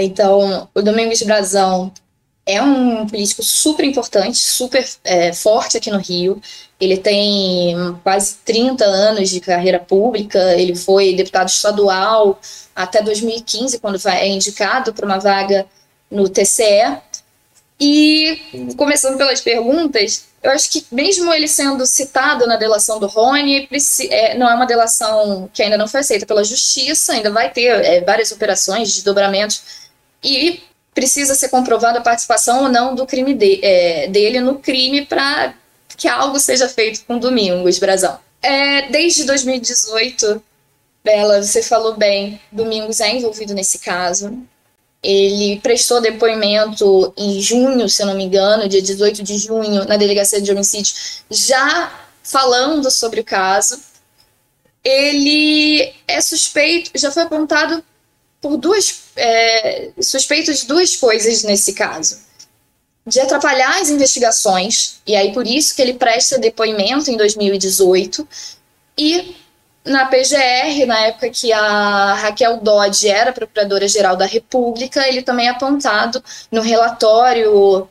então, 0.00 0.68
o 0.74 0.82
Domingos 0.82 1.22
Brazão 1.22 1.92
é 2.48 2.62
um 2.62 3.06
político 3.06 3.42
super 3.42 3.84
importante, 3.84 4.38
super 4.38 4.82
é, 5.04 5.34
forte 5.34 5.76
aqui 5.76 5.90
no 5.90 5.98
Rio. 5.98 6.40
Ele 6.80 6.96
tem 6.96 7.76
quase 8.02 8.36
30 8.42 8.86
anos 8.86 9.28
de 9.28 9.38
carreira 9.38 9.78
pública, 9.78 10.54
ele 10.54 10.74
foi 10.74 11.14
deputado 11.14 11.48
estadual 11.48 12.40
até 12.74 13.02
2015, 13.02 13.78
quando 13.80 14.00
é 14.08 14.26
indicado 14.26 14.94
para 14.94 15.04
uma 15.04 15.18
vaga 15.18 15.66
no 16.10 16.26
TCE. 16.26 16.96
E, 17.78 18.40
começando 18.78 19.18
pelas 19.18 19.42
perguntas, 19.42 20.24
eu 20.42 20.50
acho 20.50 20.70
que 20.70 20.86
mesmo 20.90 21.32
ele 21.32 21.46
sendo 21.46 21.84
citado 21.84 22.46
na 22.46 22.56
delação 22.56 22.98
do 22.98 23.06
Rony, 23.06 23.68
é, 24.10 24.38
não 24.38 24.48
é 24.48 24.54
uma 24.54 24.66
delação 24.66 25.50
que 25.52 25.62
ainda 25.62 25.76
não 25.76 25.86
foi 25.86 26.00
aceita 26.00 26.24
pela 26.24 26.42
justiça, 26.42 27.12
ainda 27.12 27.30
vai 27.30 27.52
ter 27.52 27.66
é, 27.84 28.00
várias 28.00 28.32
operações, 28.32 28.94
desdobramentos, 28.94 29.62
e 30.24 30.62
precisa 30.94 31.34
ser 31.34 31.48
comprovada 31.48 31.98
a 31.98 32.02
participação 32.02 32.64
ou 32.64 32.68
não 32.68 32.94
do 32.94 33.06
crime 33.06 33.34
de, 33.34 33.60
é, 33.64 34.08
dele 34.08 34.40
no 34.40 34.56
crime 34.58 35.06
para 35.06 35.54
que 35.96 36.08
algo 36.08 36.38
seja 36.38 36.68
feito 36.68 37.04
com 37.04 37.18
Domingos 37.18 37.78
Brazão. 37.78 38.18
É, 38.40 38.88
desde 38.88 39.24
2018, 39.24 40.42
Bela, 41.02 41.42
você 41.42 41.62
falou 41.62 41.96
bem, 41.96 42.40
Domingos 42.52 43.00
é 43.00 43.14
envolvido 43.14 43.54
nesse 43.54 43.78
caso. 43.78 44.38
Ele 45.02 45.60
prestou 45.60 46.00
depoimento 46.00 47.12
em 47.16 47.40
junho, 47.40 47.88
se 47.88 48.02
eu 48.02 48.06
não 48.06 48.14
me 48.14 48.24
engano, 48.24 48.68
dia 48.68 48.82
18 48.82 49.22
de 49.22 49.38
junho, 49.38 49.84
na 49.86 49.96
delegacia 49.96 50.40
de 50.40 50.50
homicídio, 50.50 50.94
já 51.30 51.92
falando 52.22 52.90
sobre 52.90 53.20
o 53.20 53.24
caso. 53.24 53.80
Ele 54.84 55.92
é 56.06 56.20
suspeito, 56.20 56.90
já 56.96 57.10
foi 57.10 57.22
apontado 57.22 57.82
por 58.40 58.56
duas 58.56 59.04
é, 59.16 59.90
suspeito 60.00 60.52
de 60.52 60.66
duas 60.66 60.96
coisas 60.96 61.42
nesse 61.42 61.72
caso. 61.72 62.18
De 63.06 63.20
atrapalhar 63.20 63.80
as 63.80 63.88
investigações, 63.88 65.00
e 65.06 65.16
aí 65.16 65.32
por 65.32 65.46
isso 65.46 65.74
que 65.74 65.80
ele 65.80 65.94
presta 65.94 66.38
depoimento 66.38 67.10
em 67.10 67.16
2018, 67.16 68.28
e 68.98 69.34
na 69.84 70.06
PGR, 70.06 70.86
na 70.86 71.06
época 71.06 71.30
que 71.30 71.52
a 71.52 72.14
Raquel 72.14 72.58
Dodge 72.58 73.08
era 73.08 73.32
procuradora-geral 73.32 74.16
da 74.16 74.26
República, 74.26 75.08
ele 75.08 75.22
também 75.22 75.46
é 75.46 75.50
apontado 75.50 76.22
no 76.52 76.60
relatório 76.60 77.88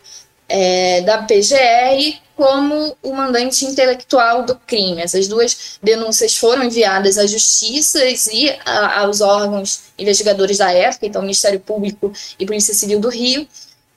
é, 0.47 1.01
da 1.01 1.19
PGR 1.23 2.19
como 2.35 2.95
o 3.01 3.13
mandante 3.13 3.65
intelectual 3.65 4.43
do 4.43 4.55
crime. 4.55 5.01
Essas 5.01 5.27
duas 5.27 5.79
denúncias 5.81 6.37
foram 6.37 6.63
enviadas 6.63 7.17
à 7.17 7.25
Justiça 7.25 7.99
e 8.05 8.55
a, 8.65 9.01
aos 9.01 9.21
órgãos 9.21 9.81
investigadores 9.97 10.59
da 10.59 10.71
época, 10.71 11.07
então 11.07 11.21
Ministério 11.21 11.59
Público 11.59 12.13
e 12.39 12.45
Polícia 12.45 12.73
Civil 12.73 12.99
do 12.99 13.09
Rio, 13.09 13.47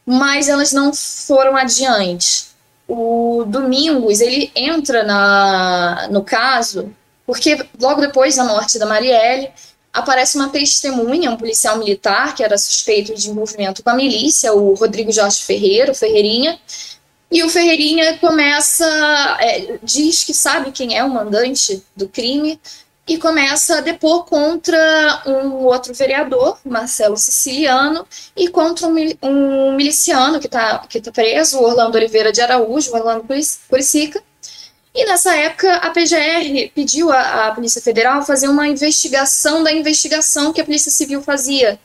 mas 0.07 0.49
elas 0.49 0.73
não 0.73 0.93
foram 0.93 1.57
adiante. 1.57 2.49
O 2.89 3.45
Domingos, 3.47 4.21
ele 4.21 4.51
entra 4.57 5.05
na, 5.05 6.09
no 6.11 6.25
caso 6.25 6.93
porque 7.31 7.65
logo 7.81 8.01
depois 8.01 8.35
da 8.35 8.43
morte 8.43 8.77
da 8.77 8.87
Marielle, 8.87 9.53
aparece 9.93 10.37
uma 10.37 10.49
testemunha, 10.49 11.31
um 11.31 11.37
policial 11.37 11.79
militar 11.79 12.35
que 12.35 12.43
era 12.43 12.57
suspeito 12.57 13.15
de 13.15 13.31
envolvimento 13.31 13.83
com 13.83 13.91
a 13.91 13.95
milícia, 13.95 14.53
o 14.53 14.75
Rodrigo 14.75 15.13
Jorge 15.13 15.43
Ferreira, 15.43 15.93
o 15.93 15.95
Ferreirinha, 15.95 16.59
e 17.31 17.43
o 17.43 17.49
Ferreirinha 17.49 18.19
começa, 18.19 18.85
é, 19.41 19.79
diz 19.83 20.25
que 20.25 20.35
sabe 20.35 20.73
quem 20.73 20.97
é 20.97 21.05
o 21.05 21.11
mandante 21.11 21.83
do 21.95 22.09
crime, 22.09 22.61
e 23.11 23.19
começa 23.19 23.79
a 23.79 23.81
depor 23.81 24.25
contra 24.25 25.23
um 25.27 25.65
outro 25.65 25.93
vereador, 25.93 26.59
Marcelo 26.65 27.17
Siciliano, 27.17 28.07
e 28.37 28.47
contra 28.49 28.87
um, 28.87 28.95
um 29.23 29.75
miliciano 29.75 30.39
que 30.39 30.47
está 30.47 30.79
que 30.87 31.01
tá 31.01 31.11
preso, 31.11 31.59
o 31.59 31.65
Orlando 31.65 31.97
Oliveira 31.97 32.31
de 32.31 32.41
Araújo, 32.41 32.95
Orlando 32.95 33.27
Curicica. 33.69 34.23
E 34.95 35.05
nessa 35.07 35.35
época, 35.37 35.73
a 35.77 35.91
PGR 35.91 36.71
pediu 36.75 37.13
à, 37.13 37.53
Polícia 37.55 37.81
Federal 37.81 38.25
fazer 38.25 38.49
uma 38.49 38.67
investigação 38.67 39.63
da 39.63 39.73
investigação 39.73 40.53
que 40.53 40.61
a 40.61 40.65
Polícia 40.65 40.91
Civil 40.91 41.23
fazia, 41.23 41.79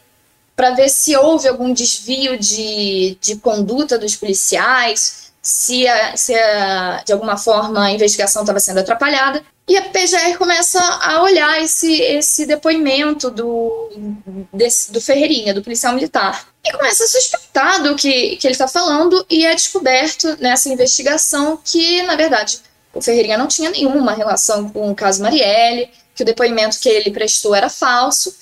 para 0.55 0.71
ver 0.71 0.89
se 0.89 1.15
houve 1.15 1.47
algum 1.47 1.71
desvio 1.71 2.37
de, 2.37 3.17
de 3.21 3.35
conduta 3.35 3.99
dos 3.99 4.15
policiais, 4.15 5.31
se, 5.41 5.87
a, 5.87 6.17
se 6.17 6.33
a, 6.33 7.03
de 7.05 7.13
alguma 7.13 7.37
forma 7.37 7.85
a 7.85 7.91
investigação 7.91 8.41
estava 8.41 8.59
sendo 8.59 8.79
atrapalhada. 8.79 9.43
E 9.67 9.77
a 9.77 9.81
PGR 9.83 10.37
começa 10.37 10.79
a 10.79 11.21
olhar 11.21 11.61
esse, 11.61 11.99
esse 12.01 12.45
depoimento 12.45 13.29
do, 13.29 13.91
desse, 14.53 14.91
do 14.91 15.01
Ferreirinha, 15.01 15.53
do 15.53 15.63
policial 15.63 15.93
militar. 15.93 16.47
E 16.63 16.71
começa 16.71 17.03
a 17.03 17.07
suspeitar 17.07 17.83
do 17.83 17.95
que, 17.95 18.37
que 18.37 18.47
ele 18.47 18.53
está 18.53 18.67
falando, 18.67 19.23
e 19.29 19.45
é 19.45 19.53
descoberto 19.53 20.37
nessa 20.39 20.69
investigação 20.69 21.59
que, 21.63 22.01
na 22.03 22.15
verdade, 22.15 22.59
o 22.95 23.01
Ferreirinha 23.01 23.37
não 23.37 23.47
tinha 23.47 23.69
nenhuma 23.69 24.13
relação 24.13 24.69
com 24.69 24.89
o 24.89 24.95
caso 24.95 25.21
Marielle, 25.21 25.89
que 26.15 26.23
o 26.23 26.25
depoimento 26.25 26.79
que 26.79 26.89
ele 26.89 27.11
prestou 27.11 27.53
era 27.53 27.69
falso. 27.69 28.35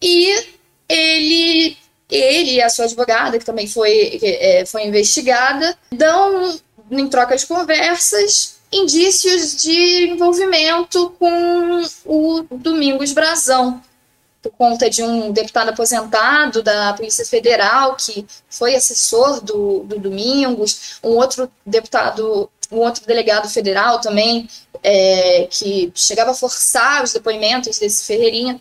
E 0.00 0.46
ele 0.88 1.76
ele 2.10 2.52
e 2.52 2.62
a 2.62 2.68
sua 2.68 2.84
advogada, 2.84 3.38
que 3.38 3.44
também 3.44 3.66
foi, 3.66 4.20
é, 4.22 4.64
foi 4.66 4.86
investigada, 4.86 5.76
dão, 5.90 6.58
em 6.90 7.08
troca 7.08 7.36
de 7.36 7.46
conversas, 7.46 8.56
indícios 8.70 9.56
de 9.56 10.10
envolvimento 10.10 11.14
com 11.18 11.82
o 12.04 12.42
Domingos 12.50 13.12
Brazão, 13.12 13.82
por 14.44 14.52
conta 14.52 14.90
de 14.90 15.02
um 15.02 15.32
deputado 15.32 15.70
aposentado 15.70 16.62
da 16.62 16.92
Polícia 16.92 17.24
Federal, 17.24 17.96
que 17.96 18.26
foi 18.48 18.74
assessor 18.74 19.40
do, 19.40 19.80
do 19.84 19.98
Domingos, 19.98 20.98
um 21.02 21.10
outro 21.10 21.50
deputado, 21.64 22.50
um 22.70 22.78
outro 22.78 23.06
delegado 23.06 23.48
federal 23.48 24.00
também, 24.00 24.46
é, 24.82 25.48
que 25.50 25.90
chegava 25.94 26.32
a 26.32 26.34
forçar 26.34 27.02
os 27.02 27.14
depoimentos 27.14 27.78
desse 27.78 28.04
Ferreirinha. 28.04 28.60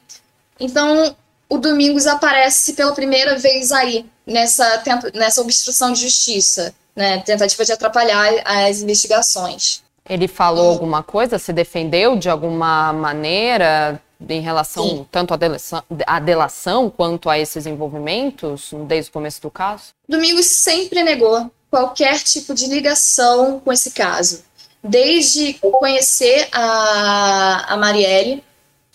Então, 0.57 1.13
o 1.49 1.57
Domingos 1.57 2.07
aparece 2.07 2.73
pela 2.73 2.93
primeira 2.93 3.37
vez 3.37 3.73
aí, 3.73 4.05
nessa, 4.25 4.81
nessa 5.13 5.41
obstrução 5.41 5.91
de 5.91 5.99
justiça, 5.99 6.73
né, 6.95 7.19
tentativa 7.19 7.65
de 7.65 7.73
atrapalhar 7.73 8.31
as 8.45 8.81
investigações. 8.81 9.83
Ele 10.07 10.29
falou 10.29 10.69
alguma 10.69 11.03
coisa, 11.03 11.37
se 11.37 11.51
defendeu 11.51 12.15
de 12.15 12.29
alguma 12.29 12.93
maneira 12.93 14.01
em 14.29 14.41
relação 14.41 14.87
Sim. 14.87 15.07
tanto 15.11 15.33
à 15.33 15.37
delação, 15.37 15.83
à 16.05 16.19
delação 16.19 16.89
quanto 16.89 17.29
a 17.29 17.37
esses 17.37 17.65
envolvimentos 17.65 18.71
desde 18.87 19.09
o 19.09 19.13
começo 19.13 19.41
do 19.41 19.51
caso? 19.51 19.93
Domingos 20.07 20.45
sempre 20.47 21.03
negou 21.03 21.51
qualquer 21.69 22.19
tipo 22.19 22.53
de 22.53 22.67
ligação 22.67 23.59
com 23.59 23.71
esse 23.71 23.91
caso. 23.91 24.43
Desde 24.83 25.53
conhecer 25.55 26.47
a, 26.51 27.73
a 27.73 27.77
Marielle, 27.77 28.43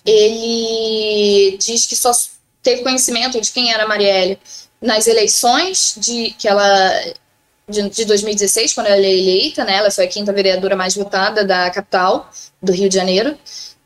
ele 0.05 1.57
diz 1.59 1.87
que 1.87 1.97
só 1.97 2.13
teve 2.63 2.83
conhecimento 2.83 3.41
de 3.41 3.51
quem 3.51 3.73
era 3.73 3.85
a 3.85 3.89
Marielle 3.89 4.39
nas 4.81 5.07
eleições 5.07 5.95
de 5.99 6.31
que 6.39 6.47
ela 6.47 7.15
de, 7.69 7.89
de 7.91 8.05
2016, 8.05 8.73
quando 8.73 8.87
ela 8.87 8.97
é 8.97 9.13
eleita, 9.13 9.65
né? 9.65 9.75
Ela 9.75 9.91
foi 9.91 10.05
a 10.05 10.09
quinta 10.09 10.33
vereadora 10.33 10.75
mais 10.75 10.95
votada 10.95 11.45
da 11.45 11.71
capital 11.71 12.31
do 12.63 12.73
Rio 12.73 12.89
de 12.89 12.95
Janeiro. 12.95 13.37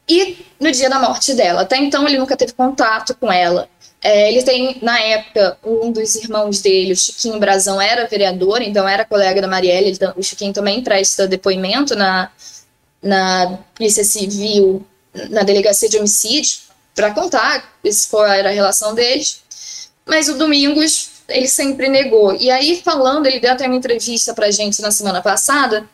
E 0.09 0.45
no 0.63 0.71
dia 0.71 0.89
da 0.89 0.99
morte 0.99 1.35
dela. 1.35 1.63
Até 1.63 1.77
então 1.77 2.07
ele 2.07 2.19
nunca 2.19 2.37
teve 2.37 2.53
contato 2.53 3.15
com 3.17 3.31
ela. 3.31 3.69
É, 4.01 4.33
ele 4.33 4.43
tem, 4.43 4.79
na 4.83 4.99
época, 5.01 5.59
um 5.65 5.93
dos 5.93 6.15
irmãos 6.17 6.61
dele, 6.61 6.93
o 6.93 6.97
Chiquinho 6.97 7.39
Brazão, 7.39 7.81
era 7.81 8.07
vereador, 8.07 8.63
então 8.63 8.89
era 8.89 9.05
colega 9.05 9.41
da 9.41 9.49
Marielle. 9.49 9.89
Ele, 9.89 9.99
o 10.17 10.23
Chiquinho 10.23 10.53
também 10.53 10.83
presta 10.83 11.29
depoimento 11.29 11.95
na, 11.95 12.31
na 13.03 13.59
Polícia 13.75 14.05
Civil, 14.05 14.85
na 15.31 15.43
Delegacia 15.43 15.89
de 15.89 15.99
Homicídio 15.99 16.73
para 16.95 17.13
contar 17.13 17.73
qual 18.11 18.27
era 18.27 18.51
a 18.51 18.53
relação 18.53 18.95
deles. 18.95 19.43
Mas 20.07 20.29
o 20.29 20.35
Domingos, 20.35 21.11
ele 21.29 21.47
sempre 21.47 21.89
negou. 21.89 22.35
E 22.35 22.51
aí, 22.51 22.81
falando, 22.85 23.27
ele 23.27 23.41
deu 23.41 23.53
até 23.53 23.67
uma 23.67 23.77
entrevista 23.77 24.35
para 24.35 24.47
a 24.47 24.51
gente 24.51 24.83
na 24.83 24.91
semana 24.91 25.23
passada, 25.23 25.89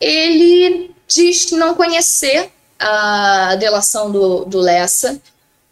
ele 0.00 0.94
diz 1.06 1.44
que 1.44 1.56
não 1.56 1.74
conhecer 1.74 2.50
a 2.80 3.54
delação 3.56 4.10
do, 4.10 4.44
do 4.44 4.58
Lessa. 4.58 5.20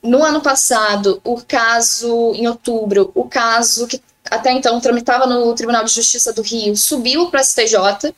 No 0.02 0.22
ano 0.22 0.40
passado, 0.40 1.20
o 1.24 1.40
caso, 1.40 2.32
em 2.34 2.46
outubro, 2.46 3.10
o 3.14 3.24
caso 3.24 3.86
que 3.88 4.00
até 4.30 4.52
então 4.52 4.78
tramitava 4.80 5.26
no 5.26 5.54
Tribunal 5.54 5.84
de 5.84 5.92
Justiça 5.92 6.32
do 6.32 6.42
Rio 6.42 6.76
subiu 6.76 7.30
para 7.30 7.40
a 7.40 7.44
STJ 7.44 8.14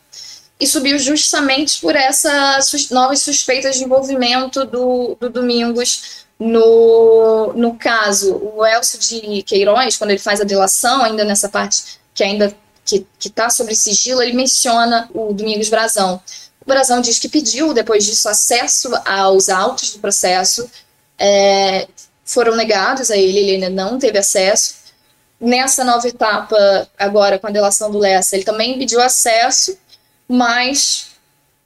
e 0.58 0.66
subiu 0.66 0.98
justamente 0.98 1.80
por 1.80 1.96
essas 1.96 2.90
novas 2.90 3.22
suspeitas 3.22 3.76
de 3.76 3.84
envolvimento 3.84 4.64
do, 4.66 5.16
do 5.18 5.30
Domingos 5.30 6.26
no, 6.40 7.52
no 7.52 7.74
caso, 7.76 8.34
o 8.34 8.64
Elcio 8.64 8.98
de 8.98 9.42
Queiroz, 9.42 9.98
quando 9.98 10.10
ele 10.10 10.18
faz 10.18 10.40
a 10.40 10.44
delação, 10.44 11.02
ainda 11.02 11.22
nessa 11.22 11.50
parte 11.50 12.00
que 12.14 12.24
ainda 12.24 12.56
que 12.82 13.06
está 13.20 13.50
sobre 13.50 13.74
sigilo, 13.74 14.22
ele 14.22 14.32
menciona 14.32 15.08
o 15.14 15.32
Domingos 15.34 15.68
Brazão. 15.68 16.20
O 16.70 16.72
Brazão 16.72 17.00
diz 17.00 17.18
que 17.18 17.28
pediu, 17.28 17.74
depois 17.74 18.04
disso, 18.04 18.28
acesso 18.28 18.92
aos 19.04 19.48
autos 19.48 19.92
do 19.92 19.98
processo, 19.98 20.70
é, 21.18 21.88
foram 22.24 22.54
negados 22.54 23.10
a 23.10 23.16
ele, 23.16 23.38
ele 23.38 23.54
ainda 23.54 23.68
não 23.68 23.98
teve 23.98 24.16
acesso. 24.16 24.76
Nessa 25.40 25.82
nova 25.82 26.06
etapa, 26.06 26.88
agora 26.96 27.40
com 27.40 27.48
a 27.48 27.50
delação 27.50 27.90
do 27.90 27.98
Lessa, 27.98 28.36
ele 28.36 28.44
também 28.44 28.78
pediu 28.78 29.02
acesso, 29.02 29.76
mas 30.28 31.08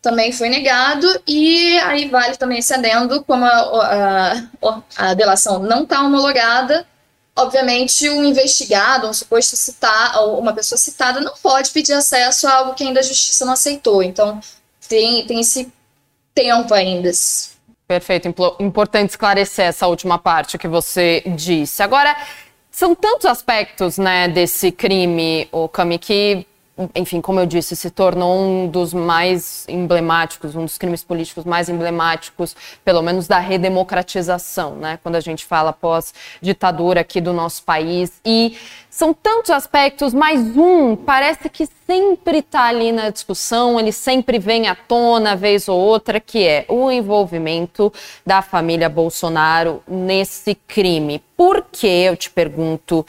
também 0.01 0.33
foi 0.33 0.49
negado, 0.49 1.07
e 1.27 1.79
aí 1.81 2.09
vale 2.09 2.39
também 2.39 2.61
esse 2.61 2.73
adendo, 2.73 3.23
como 3.25 3.45
a, 3.45 4.47
a, 4.63 4.83
a 4.97 5.13
delação 5.13 5.59
não 5.59 5.83
está 5.83 6.01
homologada, 6.01 6.87
obviamente 7.37 8.09
um 8.09 8.25
investigado, 8.25 9.07
um 9.07 9.13
suposto 9.13 9.55
citar, 9.55 10.27
uma 10.29 10.55
pessoa 10.55 10.79
citada 10.79 11.21
não 11.21 11.35
pode 11.43 11.73
pedir 11.73 11.93
acesso 11.93 12.49
a 12.49 12.55
algo 12.55 12.75
que 12.75 12.85
ainda 12.85 13.01
a 13.01 13.03
justiça 13.03 13.45
não 13.45 13.53
aceitou. 13.53 14.03
Então 14.03 14.41
tem, 14.89 15.27
tem 15.27 15.41
esse 15.41 15.73
tempo 16.35 16.73
ainda. 16.75 17.11
Perfeito, 17.87 18.29
importante 18.61 19.11
esclarecer 19.11 19.67
essa 19.67 19.87
última 19.87 20.19
parte 20.19 20.57
que 20.57 20.67
você 20.67 21.23
disse. 21.37 21.83
Agora, 21.83 22.17
são 22.71 22.95
tantos 22.95 23.27
aspectos 23.27 23.99
né, 23.99 24.27
desse 24.27 24.73
crime, 24.73 25.49
o 25.53 25.69
Cami, 25.69 25.99
que 25.99 26.47
enfim, 26.95 27.21
como 27.21 27.39
eu 27.39 27.47
disse, 27.47 27.77
se 27.77 27.89
tornou 27.89 28.37
um 28.37 28.67
dos 28.67 28.93
mais 28.93 29.65
emblemáticos, 29.69 30.57
um 30.57 30.65
dos 30.65 30.77
crimes 30.77 31.05
políticos 31.05 31.45
mais 31.45 31.69
emblemáticos, 31.69 32.57
pelo 32.85 33.01
menos 33.01 33.29
da 33.29 33.39
redemocratização, 33.39 34.75
né? 34.75 34.99
Quando 35.03 35.15
a 35.15 35.21
gente 35.21 35.45
fala 35.45 35.73
pós-ditadura 35.73 37.01
aqui 37.01 37.21
do 37.21 37.33
nosso 37.33 37.63
país. 37.63 38.21
E 38.25 38.59
são 38.91 39.15
tantos 39.15 39.51
aspectos, 39.51 40.13
mas 40.13 40.41
um 40.57 40.97
parece 40.97 41.49
que 41.49 41.69
sempre 41.87 42.39
está 42.39 42.65
ali 42.65 42.91
na 42.91 43.11
discussão, 43.11 43.79
ele 43.79 43.93
sempre 43.93 44.41
vem 44.41 44.67
à 44.67 44.75
tona, 44.75 45.37
vez 45.37 45.69
ou 45.69 45.79
outra, 45.79 46.19
que 46.19 46.45
é 46.45 46.65
o 46.69 46.91
envolvimento 46.91 47.93
da 48.27 48.43
família 48.43 48.89
Bolsonaro 48.89 49.81
nesse 49.87 50.57
crime. 50.57 51.23
Por 51.37 51.65
que, 51.71 51.87
eu 51.87 52.17
te 52.17 52.31
pergunto, 52.31 53.07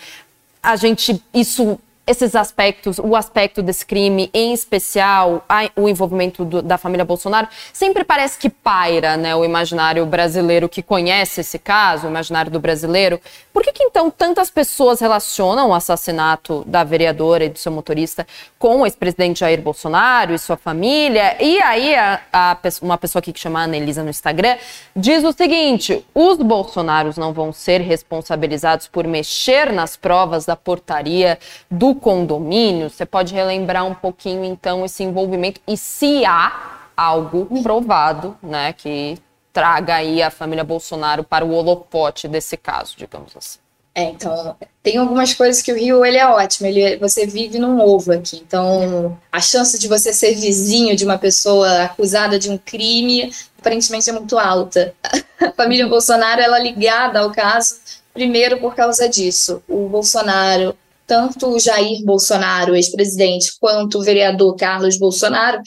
a 0.62 0.76
gente, 0.76 1.24
isso 1.34 1.80
esses 2.08 2.36
aspectos, 2.36 3.00
o 3.00 3.16
aspecto 3.16 3.64
desse 3.64 3.86
crime, 3.86 4.30
em 4.34 4.54
especial 4.54 5.44
a, 5.50 5.70
o 5.76 5.90
envolvimento 5.90 6.46
do, 6.46 6.62
da 6.62 6.78
família 6.78 7.04
Bolsonaro, 7.04 7.48
sempre 7.74 8.04
parece 8.04 8.38
que 8.38 8.50
paira 8.50 9.18
né, 9.18 9.36
o 9.36 9.44
imaginário 9.44 10.06
brasileiro 10.06 10.70
que 10.70 10.84
conhece 10.84 11.42
esse 11.42 11.58
caso, 11.58 12.06
o 12.06 12.10
imaginário 12.10 12.52
do 12.52 12.60
brasileiro. 12.60 13.20
Por 13.52 13.64
que, 13.64 13.72
que 13.72 13.84
então 13.84 14.12
tantas 14.12 14.52
pessoas 14.52 15.00
relacionam 15.00 15.70
o 15.70 15.74
assassinato 15.74 16.64
da 16.68 16.84
vereadora 16.84 17.46
e 17.46 17.50
do 17.50 17.58
seu 17.58 17.72
motorista 17.72 18.28
com 18.60 18.82
o 18.82 18.86
ex-presidente 18.86 19.40
Jair 19.40 19.62
Bolsonaro 19.62 20.34
e 20.34 20.38
sua 20.38 20.58
família? 20.58 21.36
E 21.42 21.60
aí 21.62 21.96
a, 21.96 22.22
a, 22.32 22.58
uma 22.82 22.98
pessoa 22.98 23.20
aqui 23.20 23.34
que 23.34 23.40
chama 23.40 23.64
Anelisa 23.64 24.04
no 24.04 24.10
Instagram 24.10 24.58
diz 24.96 25.24
o 25.24 25.32
seguinte: 25.32 26.06
os 26.14 26.38
Bolsonaros 26.38 27.18
não 27.18 27.34
vão 27.34 27.52
ser 27.52 27.82
responsabilizados 27.82 28.88
por 28.88 29.08
mexer 29.08 29.72
nas 29.74 29.98
provas 29.98 30.46
da 30.46 30.56
portaria 30.56 31.40
do 31.72 31.95
condomínio, 31.96 32.90
você 32.90 33.06
pode 33.06 33.34
relembrar 33.34 33.86
um 33.86 33.94
pouquinho 33.94 34.44
então 34.44 34.86
esse 34.86 35.04
envolvimento 35.04 35.62
e 35.68 35.78
se 35.78 36.26
há 36.26 36.90
algo 36.96 37.46
provado, 37.62 38.38
né, 38.42 38.74
que 38.74 39.18
traga 39.52 39.96
aí 39.96 40.22
a 40.22 40.30
família 40.30 40.64
Bolsonaro 40.64 41.24
para 41.24 41.46
o 41.46 41.54
holofote 41.54 42.28
desse 42.28 42.58
caso, 42.58 42.96
digamos 42.98 43.36
assim. 43.36 43.60
É, 43.98 44.04
então, 44.04 44.58
tem 44.84 44.98
algumas 44.98 45.34
coisas 45.34 45.62
que 45.62 45.72
o 45.72 45.78
Rio 45.78 46.04
ele 46.04 46.18
é 46.18 46.28
ótimo, 46.28 46.68
ele, 46.68 46.98
você 46.98 47.26
vive 47.26 47.58
num 47.58 47.80
ovo 47.80 48.12
aqui. 48.12 48.44
Então, 48.46 49.18
a 49.32 49.40
chance 49.40 49.80
de 49.80 49.88
você 49.88 50.12
ser 50.12 50.36
vizinho 50.36 50.98
de 50.98 51.06
uma 51.06 51.18
pessoa 51.18 51.84
acusada 51.84 52.38
de 52.38 52.50
um 52.50 52.58
crime 52.58 53.32
aparentemente 53.58 54.10
é 54.10 54.14
muito 54.14 54.38
alta. 54.38 54.94
A 55.42 55.52
família 55.54 55.88
Bolsonaro 55.88 56.42
ela 56.42 56.60
é 56.60 56.64
ligada 56.64 57.22
ao 57.22 57.32
caso, 57.32 57.78
primeiro 58.14 58.58
por 58.60 58.76
causa 58.76 59.08
disso. 59.08 59.64
O 59.68 59.88
Bolsonaro 59.88 60.76
tanto 61.08 61.48
o 61.48 61.60
Jair 61.60 62.04
Bolsonaro, 62.04 62.76
ex-presidente, 62.76 63.54
quanto 63.60 64.00
o 64.00 64.04
vereador 64.04 64.56
Carlos 64.56 64.98
Bolsonaro, 64.98 65.62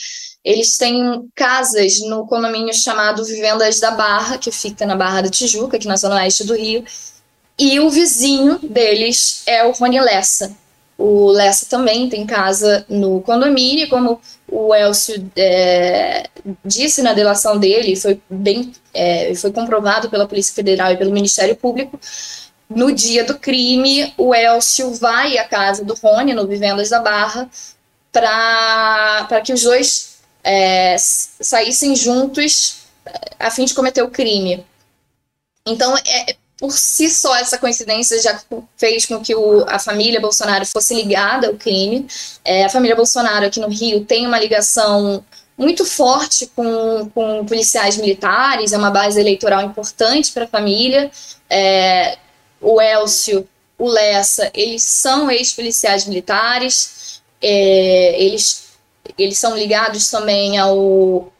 eles 0.44 0.76
têm 0.76 1.28
casas 1.34 2.00
no 2.00 2.26
condomínio 2.26 2.72
chamado 2.74 3.24
Vivendas 3.24 3.80
da 3.80 3.90
Barra, 3.90 4.38
que 4.38 4.50
fica 4.50 4.86
na 4.86 4.96
Barra 4.96 5.22
da 5.22 5.28
Tijuca, 5.28 5.76
aqui 5.76 5.86
na 5.86 5.96
zona 5.96 6.16
oeste 6.16 6.44
do 6.44 6.54
Rio, 6.54 6.84
e 7.58 7.80
o 7.80 7.90
vizinho 7.90 8.58
deles 8.62 9.42
é 9.46 9.64
o 9.64 9.72
Rony 9.72 10.00
Lessa. 10.00 10.56
O 10.96 11.30
Lessa 11.30 11.66
também 11.66 12.08
tem 12.08 12.26
casa 12.26 12.84
no 12.88 13.20
condomínio, 13.20 13.88
como 13.88 14.20
o 14.50 14.74
Elcio 14.74 15.30
é, 15.36 16.28
disse 16.64 17.02
na 17.02 17.12
delação 17.12 17.58
dele, 17.58 17.94
foi 17.94 18.20
bem 18.28 18.72
é, 18.94 19.32
foi 19.34 19.52
comprovado 19.52 20.08
pela 20.08 20.26
Polícia 20.26 20.54
Federal 20.54 20.92
e 20.92 20.96
pelo 20.96 21.12
Ministério 21.12 21.54
Público. 21.54 22.00
No 22.68 22.92
dia 22.92 23.24
do 23.24 23.38
crime, 23.38 24.12
o 24.16 24.34
Elcio 24.34 24.92
vai 24.94 25.38
à 25.38 25.44
casa 25.44 25.84
do 25.84 25.94
Rony, 25.94 26.34
no 26.34 26.46
Vivendas 26.46 26.90
da 26.90 27.00
Barra, 27.00 27.48
para 28.12 29.40
que 29.42 29.52
os 29.52 29.62
dois 29.62 30.18
é, 30.44 30.96
saíssem 30.98 31.96
juntos 31.96 32.78
a 33.38 33.50
fim 33.50 33.64
de 33.64 33.74
cometer 33.74 34.02
o 34.02 34.10
crime. 34.10 34.66
Então, 35.66 35.96
é, 35.96 36.36
por 36.58 36.72
si 36.72 37.08
só, 37.08 37.36
essa 37.36 37.56
coincidência 37.56 38.20
já 38.20 38.40
fez 38.76 39.06
com 39.06 39.20
que 39.20 39.34
o, 39.34 39.64
a 39.68 39.78
família 39.78 40.20
Bolsonaro 40.20 40.66
fosse 40.66 40.94
ligada 40.94 41.46
ao 41.46 41.54
crime. 41.54 42.06
É, 42.44 42.64
a 42.64 42.68
família 42.68 42.96
Bolsonaro 42.96 43.46
aqui 43.46 43.60
no 43.60 43.68
Rio 43.68 44.04
tem 44.04 44.26
uma 44.26 44.38
ligação 44.38 45.24
muito 45.56 45.84
forte 45.84 46.46
com, 46.54 47.10
com 47.14 47.44
policiais 47.46 47.96
militares, 47.96 48.72
é 48.72 48.78
uma 48.78 48.90
base 48.90 49.18
eleitoral 49.18 49.62
importante 49.62 50.32
para 50.32 50.44
a 50.44 50.48
família. 50.48 51.10
É, 51.48 52.18
o 52.60 52.80
Elcio, 52.80 53.48
o 53.78 53.88
Lessa, 53.88 54.50
eles 54.54 54.82
são 54.82 55.30
ex-policiais 55.30 56.04
militares, 56.06 57.22
é, 57.40 58.20
eles, 58.20 58.70
eles 59.16 59.38
são 59.38 59.56
ligados 59.56 60.10
também 60.10 60.58
ao, 60.58 61.32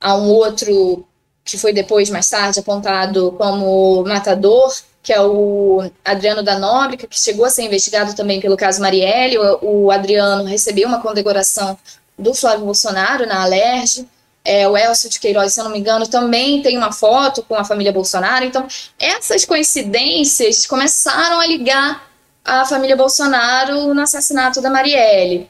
a 0.00 0.16
um 0.16 0.30
outro 0.30 1.04
que 1.44 1.58
foi 1.58 1.72
depois, 1.72 2.08
mais 2.08 2.28
tarde, 2.28 2.60
apontado 2.60 3.32
como 3.32 4.04
matador, 4.04 4.72
que 5.02 5.12
é 5.12 5.20
o 5.20 5.90
Adriano 6.04 6.42
da 6.42 6.58
Nóbrega, 6.58 7.08
que 7.08 7.18
chegou 7.18 7.44
a 7.44 7.50
ser 7.50 7.62
investigado 7.62 8.14
também 8.14 8.40
pelo 8.40 8.56
caso 8.56 8.80
Marielle. 8.80 9.38
O, 9.38 9.84
o 9.84 9.90
Adriano 9.90 10.44
recebeu 10.44 10.86
uma 10.86 11.02
condecoração 11.02 11.76
do 12.16 12.32
Flávio 12.32 12.64
Bolsonaro 12.64 13.26
na 13.26 13.42
Alerj. 13.42 14.06
É, 14.44 14.66
o 14.68 14.76
Elcio 14.76 15.08
de 15.08 15.20
Queiroz, 15.20 15.52
se 15.52 15.60
eu 15.60 15.64
não 15.64 15.70
me 15.70 15.78
engano, 15.78 16.06
também 16.06 16.62
tem 16.62 16.76
uma 16.76 16.92
foto 16.92 17.42
com 17.44 17.54
a 17.54 17.64
família 17.64 17.92
Bolsonaro. 17.92 18.44
Então, 18.44 18.66
essas 18.98 19.44
coincidências 19.44 20.66
começaram 20.66 21.38
a 21.38 21.46
ligar 21.46 22.10
a 22.44 22.64
família 22.64 22.96
Bolsonaro 22.96 23.94
no 23.94 24.00
assassinato 24.00 24.60
da 24.60 24.68
Marielle. 24.70 25.48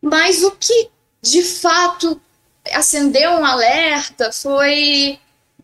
Mas 0.00 0.42
o 0.44 0.52
que 0.52 0.90
de 1.20 1.42
fato 1.42 2.20
acendeu 2.72 3.32
um 3.32 3.44
alerta 3.44 4.30
foi 4.32 5.18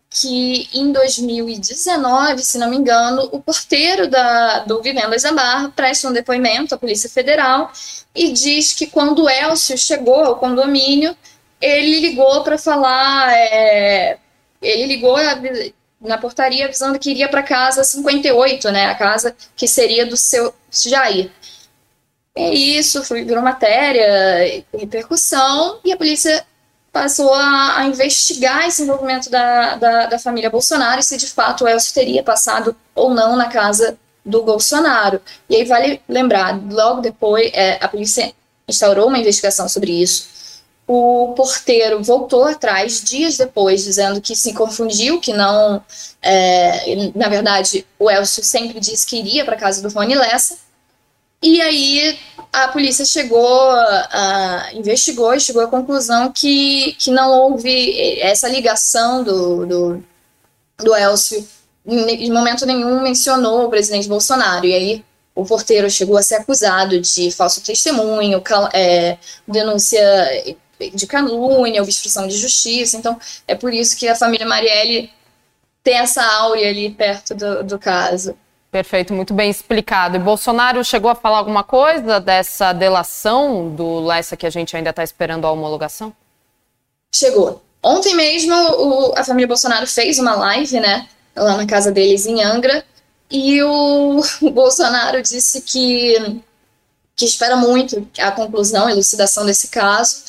que 0.09 0.67
em 0.73 0.91
2019, 0.91 2.43
se 2.43 2.57
não 2.57 2.69
me 2.69 2.75
engano, 2.75 3.29
o 3.31 3.41
porteiro 3.41 4.09
da, 4.09 4.59
do 4.59 4.81
Vivendas 4.81 5.21
da 5.21 5.31
Barra 5.31 5.71
presta 5.73 6.09
um 6.09 6.11
depoimento 6.11 6.75
à 6.75 6.77
Polícia 6.77 7.09
Federal 7.09 7.71
e 8.13 8.33
diz 8.33 8.73
que 8.73 8.87
quando 8.87 9.29
Elcio 9.29 9.77
chegou 9.77 10.21
ao 10.21 10.35
condomínio, 10.35 11.15
ele 11.61 11.99
ligou 11.99 12.43
para 12.43 12.57
falar, 12.57 13.31
é, 13.33 14.17
ele 14.61 14.85
ligou 14.87 15.15
na 15.99 16.17
portaria 16.17 16.65
avisando 16.65 16.97
que 16.97 17.11
iria 17.11 17.29
para 17.29 17.43
casa 17.43 17.83
58, 17.83 18.71
né, 18.71 18.85
a 18.87 18.95
casa 18.95 19.35
que 19.55 19.67
seria 19.67 20.05
do 20.05 20.17
seu 20.17 20.53
Jair. 20.71 21.31
É 22.35 22.53
isso, 22.53 23.03
virou 23.03 23.43
matéria, 23.43 24.63
repercussão, 24.73 25.79
e 25.83 25.91
a 25.91 25.97
polícia 25.97 26.45
passou 26.91 27.33
a, 27.33 27.79
a, 27.79 27.85
investigar 27.85 28.67
esse 28.67 28.83
envolvimento 28.83 29.29
da, 29.29 29.75
da, 29.75 30.05
da, 30.07 30.19
família 30.19 30.49
Bolsonaro 30.49 31.01
se 31.01 31.17
de 31.17 31.27
fato 31.27 31.63
o 31.63 31.67
Elcio 31.67 31.93
teria 31.93 32.21
passado 32.21 32.75
ou 32.93 33.13
não 33.13 33.35
na 33.35 33.47
casa 33.47 33.97
do 34.25 34.43
Bolsonaro. 34.43 35.21
E 35.49 35.55
aí 35.55 35.65
vale 35.65 36.01
lembrar, 36.07 36.59
logo 36.69 37.01
depois 37.01 37.49
é, 37.53 37.77
a 37.81 37.87
polícia 37.87 38.33
instaurou 38.67 39.07
uma 39.07 39.19
investigação 39.19 39.67
sobre 39.69 39.91
isso. 40.01 40.40
O 40.93 41.33
porteiro 41.37 42.03
voltou 42.03 42.43
atrás 42.43 43.01
dias 43.01 43.37
depois, 43.37 43.81
dizendo 43.81 44.19
que 44.19 44.35
se 44.35 44.53
confundiu, 44.53 45.21
que 45.21 45.31
não. 45.31 45.81
É, 46.21 47.11
na 47.15 47.29
verdade, 47.29 47.87
o 47.97 48.11
Elcio 48.11 48.43
sempre 48.43 48.77
disse 48.77 49.07
que 49.07 49.17
iria 49.17 49.45
para 49.45 49.55
a 49.55 49.57
casa 49.57 49.81
do 49.81 49.87
Rony 49.87 50.15
Lessa, 50.15 50.57
e 51.41 51.61
aí 51.61 52.19
a 52.51 52.67
polícia 52.67 53.05
chegou, 53.05 53.73
uh, 53.73 54.77
investigou 54.77 55.33
e 55.33 55.39
chegou 55.39 55.61
à 55.61 55.67
conclusão 55.67 56.29
que, 56.29 56.91
que 56.99 57.09
não 57.09 57.31
houve 57.31 58.19
essa 58.19 58.49
ligação 58.49 59.23
do, 59.23 59.65
do, 59.65 60.03
do 60.77 60.93
Elcio. 60.93 61.47
Em 61.87 62.29
momento 62.33 62.65
nenhum 62.65 63.01
mencionou 63.01 63.65
o 63.65 63.69
presidente 63.69 64.09
Bolsonaro. 64.09 64.65
E 64.65 64.73
aí 64.73 65.05
o 65.33 65.45
porteiro 65.45 65.89
chegou 65.89 66.17
a 66.17 66.21
ser 66.21 66.35
acusado 66.35 66.99
de 66.99 67.31
falso 67.31 67.61
testemunho, 67.61 68.43
é, 68.73 69.17
denúncia 69.47 70.01
de 70.89 71.05
calúnia, 71.07 71.81
obstrução 71.81 72.27
de 72.27 72.37
justiça. 72.37 72.97
Então, 72.97 73.19
é 73.47 73.55
por 73.55 73.73
isso 73.73 73.95
que 73.95 74.07
a 74.07 74.15
família 74.15 74.45
Marielle 74.45 75.11
tem 75.83 75.95
essa 75.95 76.23
áurea 76.23 76.69
ali 76.69 76.89
perto 76.89 77.35
do, 77.35 77.63
do 77.63 77.79
caso. 77.79 78.35
Perfeito, 78.71 79.13
muito 79.13 79.33
bem 79.33 79.49
explicado. 79.49 80.15
E 80.15 80.19
Bolsonaro 80.19 80.83
chegou 80.83 81.11
a 81.11 81.15
falar 81.15 81.39
alguma 81.39 81.63
coisa 81.63 82.21
dessa 82.21 82.71
delação 82.71 83.69
do 83.69 83.99
Lessa 83.99 84.37
que 84.37 84.45
a 84.45 84.49
gente 84.49 84.75
ainda 84.77 84.91
está 84.91 85.03
esperando 85.03 85.45
a 85.45 85.51
homologação? 85.51 86.13
Chegou. 87.13 87.61
Ontem 87.83 88.15
mesmo 88.15 88.53
o, 88.53 89.13
a 89.17 89.23
família 89.23 89.47
Bolsonaro 89.47 89.85
fez 89.87 90.19
uma 90.19 90.35
live, 90.35 90.79
né, 90.79 91.09
lá 91.35 91.57
na 91.57 91.65
casa 91.65 91.91
deles 91.91 92.25
em 92.25 92.41
Angra, 92.41 92.85
e 93.29 93.61
o, 93.63 94.21
o 94.41 94.51
Bolsonaro 94.51 95.21
disse 95.21 95.61
que, 95.61 96.41
que 97.15 97.25
espera 97.25 97.57
muito 97.57 98.07
a 98.19 98.31
conclusão, 98.31 98.87
a 98.87 98.91
elucidação 98.91 99.45
desse 99.45 99.67
caso, 99.67 100.23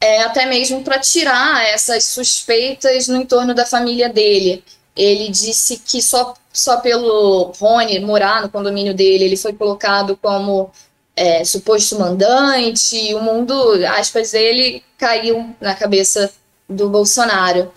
é, 0.00 0.22
até 0.22 0.46
mesmo 0.46 0.82
para 0.82 0.98
tirar 0.98 1.64
essas 1.66 2.04
suspeitas 2.04 3.06
no 3.08 3.16
entorno 3.16 3.54
da 3.54 3.66
família 3.66 4.08
dele. 4.08 4.64
Ele 4.96 5.28
disse 5.28 5.78
que 5.78 6.02
só 6.02 6.34
só 6.52 6.78
pelo 6.78 7.52
Rony 7.58 8.00
morar 8.00 8.42
no 8.42 8.48
condomínio 8.48 8.92
dele, 8.94 9.24
ele 9.24 9.36
foi 9.36 9.52
colocado 9.52 10.16
como 10.16 10.70
é, 11.14 11.44
suposto 11.44 11.98
mandante, 11.98 13.14
o 13.14 13.20
mundo, 13.20 13.54
aspas, 13.86 14.32
dele 14.32 14.82
caiu 14.98 15.54
na 15.60 15.74
cabeça 15.74 16.32
do 16.68 16.88
Bolsonaro. 16.88 17.72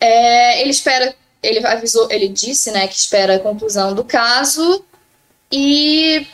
É, 0.00 0.60
ele 0.60 0.70
espera, 0.70 1.14
ele 1.42 1.64
avisou, 1.66 2.10
ele 2.10 2.28
disse, 2.28 2.70
né, 2.72 2.88
que 2.88 2.96
espera 2.96 3.36
a 3.36 3.40
conclusão 3.40 3.94
do 3.94 4.04
caso 4.04 4.84
e 5.50 6.26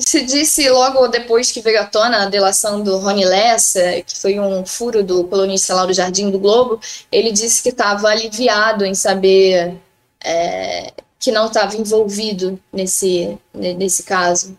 se 0.00 0.22
disse 0.24 0.68
logo 0.68 1.08
depois 1.08 1.52
que 1.52 1.60
veio 1.60 1.80
à 1.80 1.86
tona 1.86 2.22
a 2.22 2.28
delação 2.28 2.82
do 2.82 2.98
Rony 2.98 3.24
Lessa, 3.24 4.02
que 4.02 4.18
foi 4.18 4.38
um 4.38 4.64
furo 4.64 5.02
do 5.02 5.24
colunista 5.24 5.74
Lauro 5.74 5.92
Jardim 5.92 6.30
do 6.30 6.38
Globo, 6.38 6.80
ele 7.10 7.32
disse 7.32 7.62
que 7.62 7.68
estava 7.70 8.08
aliviado 8.08 8.84
em 8.84 8.94
saber 8.94 9.76
é, 10.24 10.92
que 11.18 11.30
não 11.30 11.46
estava 11.46 11.76
envolvido 11.76 12.58
nesse, 12.72 13.38
nesse 13.52 14.02
caso. 14.02 14.58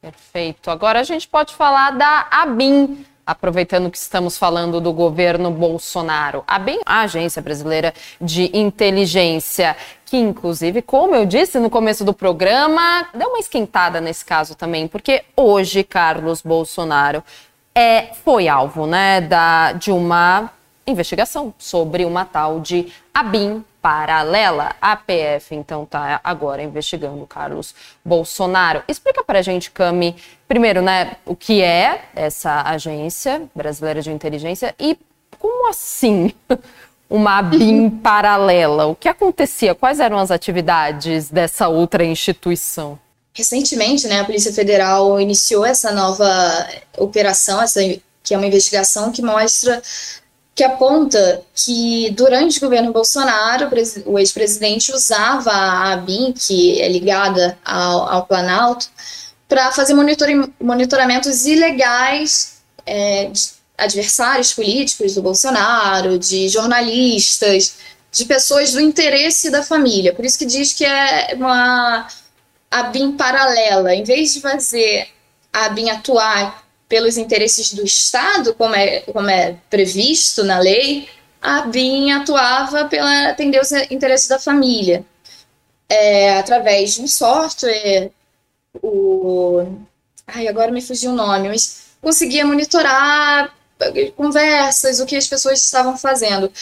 Perfeito. 0.00 0.70
Agora 0.70 1.00
a 1.00 1.04
gente 1.04 1.28
pode 1.28 1.54
falar 1.54 1.90
da 1.90 2.28
ABIN, 2.30 3.04
aproveitando 3.28 3.90
que 3.90 3.98
estamos 3.98 4.38
falando 4.38 4.80
do 4.80 4.90
governo 4.90 5.50
Bolsonaro. 5.50 6.42
A 6.46 6.56
ABIN, 6.56 6.80
a 6.86 7.02
Agência 7.02 7.42
Brasileira 7.42 7.92
de 8.18 8.50
Inteligência, 8.56 9.76
que 10.06 10.16
inclusive, 10.16 10.80
como 10.80 11.14
eu 11.14 11.26
disse 11.26 11.58
no 11.58 11.68
começo 11.68 12.02
do 12.06 12.14
programa, 12.14 13.06
deu 13.12 13.28
uma 13.28 13.38
esquentada 13.38 14.00
nesse 14.00 14.24
caso 14.24 14.54
também, 14.54 14.88
porque 14.88 15.24
hoje 15.36 15.84
Carlos 15.84 16.40
Bolsonaro 16.40 17.22
é, 17.74 18.14
foi 18.24 18.48
alvo 18.48 18.86
né, 18.86 19.20
da, 19.20 19.72
de 19.72 19.92
uma 19.92 20.50
investigação 20.88 21.54
sobre 21.58 22.04
uma 22.04 22.24
tal 22.24 22.60
de 22.60 22.92
ABIN 23.12 23.64
paralela. 23.80 24.74
A 24.80 24.96
PF, 24.96 25.54
então, 25.54 25.84
está 25.84 26.20
agora 26.22 26.62
investigando 26.62 27.22
o 27.22 27.26
Carlos 27.26 27.74
Bolsonaro. 28.04 28.82
Explica 28.88 29.22
para 29.22 29.38
a 29.38 29.42
gente, 29.42 29.70
Cami, 29.70 30.16
primeiro, 30.46 30.82
né, 30.82 31.16
o 31.24 31.36
que 31.36 31.62
é 31.62 32.04
essa 32.14 32.62
agência 32.62 33.42
brasileira 33.54 34.02
de 34.02 34.10
inteligência 34.10 34.74
e 34.78 34.98
como 35.38 35.68
assim 35.68 36.32
uma 37.08 37.40
BIM 37.42 37.90
paralela? 38.02 38.86
O 38.86 38.94
que 38.94 39.08
acontecia? 39.08 39.74
Quais 39.74 40.00
eram 40.00 40.18
as 40.18 40.30
atividades 40.30 41.30
dessa 41.30 41.68
outra 41.68 42.04
instituição? 42.04 42.98
Recentemente, 43.32 44.08
né, 44.08 44.20
a 44.20 44.24
Polícia 44.24 44.52
Federal 44.52 45.20
iniciou 45.20 45.64
essa 45.64 45.92
nova 45.92 46.66
operação, 46.96 47.62
essa 47.62 47.80
que 48.22 48.34
é 48.34 48.36
uma 48.36 48.46
investigação 48.46 49.10
que 49.12 49.22
mostra 49.22 49.80
que 50.58 50.64
aponta 50.64 51.40
que 51.54 52.10
durante 52.10 52.58
o 52.58 52.62
governo 52.62 52.92
Bolsonaro, 52.92 53.70
o 54.06 54.18
ex-presidente 54.18 54.92
usava 54.92 55.52
a 55.52 55.92
ABIN, 55.92 56.32
que 56.32 56.82
é 56.82 56.88
ligada 56.88 57.56
ao, 57.64 58.08
ao 58.12 58.26
Planalto, 58.26 58.88
para 59.48 59.70
fazer 59.70 59.94
monitoramentos 59.94 61.46
ilegais 61.46 62.60
é, 62.84 63.26
de 63.26 63.50
adversários 63.78 64.52
políticos 64.52 65.14
do 65.14 65.22
Bolsonaro, 65.22 66.18
de 66.18 66.48
jornalistas, 66.48 67.76
de 68.10 68.24
pessoas 68.24 68.72
do 68.72 68.80
interesse 68.80 69.52
da 69.52 69.62
família. 69.62 70.12
Por 70.12 70.24
isso 70.24 70.36
que 70.36 70.44
diz 70.44 70.72
que 70.72 70.84
é 70.84 71.36
uma 71.36 72.08
a 72.68 72.82
BIM 72.82 73.12
paralela. 73.12 73.94
Em 73.94 74.02
vez 74.02 74.34
de 74.34 74.40
fazer 74.40 75.06
a 75.52 75.68
BIM 75.68 75.88
atuar 75.88 76.67
pelos 76.88 77.18
interesses 77.18 77.72
do 77.72 77.84
Estado, 77.84 78.54
como 78.54 78.74
é, 78.74 79.00
como 79.00 79.28
é 79.28 79.56
previsto 79.68 80.42
na 80.42 80.58
lei, 80.58 81.08
a 81.40 81.62
BIM 81.62 82.10
atuava 82.12 82.86
pela 82.86 83.28
atender 83.28 83.60
os 83.60 83.70
interesses 83.90 84.28
da 84.28 84.38
família. 84.38 85.04
É, 85.88 86.38
através 86.38 86.94
de 86.94 87.02
um 87.02 87.08
software, 87.08 88.10
o. 88.82 89.66
Ai, 90.26 90.48
agora 90.48 90.70
me 90.70 90.82
fugiu 90.82 91.12
o 91.12 91.14
nome, 91.14 91.48
mas 91.48 91.88
conseguia 92.00 92.46
monitorar 92.46 93.54
conversas, 94.16 95.00
o 95.00 95.06
que 95.06 95.16
as 95.16 95.26
pessoas 95.26 95.62
estavam 95.62 95.96
fazendo. 95.96 96.52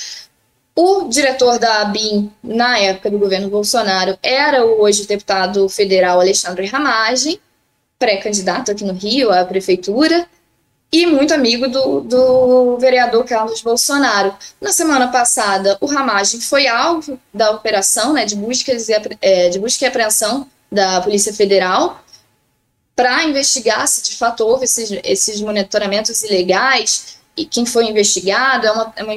O 0.75 1.09
diretor 1.09 1.59
da 1.59 1.81
ABIN, 1.81 2.31
na 2.43 2.79
época 2.79 3.11
do 3.11 3.19
governo 3.19 3.49
Bolsonaro, 3.49 4.19
era 4.23 4.65
o 4.65 4.83
hoje 4.83 5.07
deputado 5.07 5.69
federal 5.69 6.21
Alexandre 6.21 6.67
Ramagem, 6.67 7.41
pré-candidato 7.99 8.71
aqui 8.71 8.85
no 8.85 8.93
Rio 8.93 9.33
à 9.33 9.45
prefeitura, 9.45 10.27
e 10.93 11.05
muito 11.05 11.35
amigo 11.35 11.69
do, 11.69 12.01
do 12.01 12.79
vereador 12.79 13.25
Carlos 13.25 13.61
Bolsonaro. 13.61 14.35
Na 14.61 14.73
semana 14.73 15.09
passada, 15.09 15.77
o 15.81 15.87
Ramagem 15.87 16.41
foi 16.41 16.67
alvo 16.67 17.19
da 17.35 17.51
operação 17.51 18.13
né, 18.13 18.25
de, 18.25 18.37
buscas 18.37 18.89
e, 18.89 18.95
é, 19.21 19.49
de 19.49 19.59
busca 19.59 19.85
e 19.85 19.89
apreensão 19.89 20.47
da 20.71 21.01
Polícia 21.01 21.33
Federal 21.33 22.03
para 22.95 23.25
investigar 23.25 23.87
se 23.87 24.03
de 24.03 24.17
fato 24.17 24.41
houve 24.43 24.65
esses, 24.65 24.91
esses 25.05 25.41
monitoramentos 25.41 26.23
ilegais 26.23 27.19
e 27.37 27.45
quem 27.45 27.67
foi 27.67 27.85
investigado. 27.85 28.67
É 28.67 28.73
uma, 28.73 28.93
é 28.97 29.03
uma, 29.03 29.15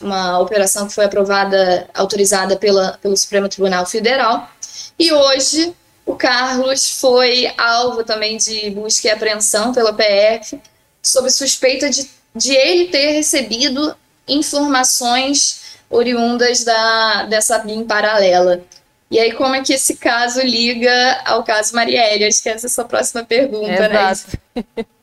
uma 0.00 0.38
operação 0.40 0.86
que 0.86 0.94
foi 0.94 1.06
aprovada, 1.06 1.88
autorizada 1.94 2.56
pela, 2.56 2.98
pelo 3.00 3.16
Supremo 3.16 3.48
Tribunal 3.48 3.86
Federal. 3.86 4.50
E 4.98 5.10
hoje 5.12 5.74
o 6.04 6.14
Carlos 6.16 6.98
foi 7.00 7.52
alvo 7.56 8.04
também 8.04 8.36
de 8.36 8.70
busca 8.70 9.08
e 9.08 9.10
apreensão 9.10 9.72
pela 9.72 9.92
PF 9.92 10.60
sob 11.02 11.30
suspeita 11.30 11.90
de, 11.90 12.08
de 12.34 12.54
ele 12.54 12.88
ter 12.88 13.12
recebido 13.12 13.94
informações 14.26 15.78
oriundas 15.90 16.64
da, 16.64 17.24
dessa 17.24 17.58
BIM 17.58 17.84
paralela. 17.84 18.62
E 19.10 19.18
aí, 19.18 19.32
como 19.32 19.54
é 19.54 19.62
que 19.62 19.74
esse 19.74 19.96
caso 19.96 20.40
liga 20.40 21.20
ao 21.26 21.44
caso 21.44 21.74
Marielle? 21.74 22.24
Acho 22.24 22.42
que 22.42 22.48
essa 22.48 22.66
é 22.66 22.68
a 22.68 22.70
sua 22.70 22.84
próxima 22.84 23.22
pergunta, 23.24 23.88
né? 23.88 24.10
Exato. 24.10 24.38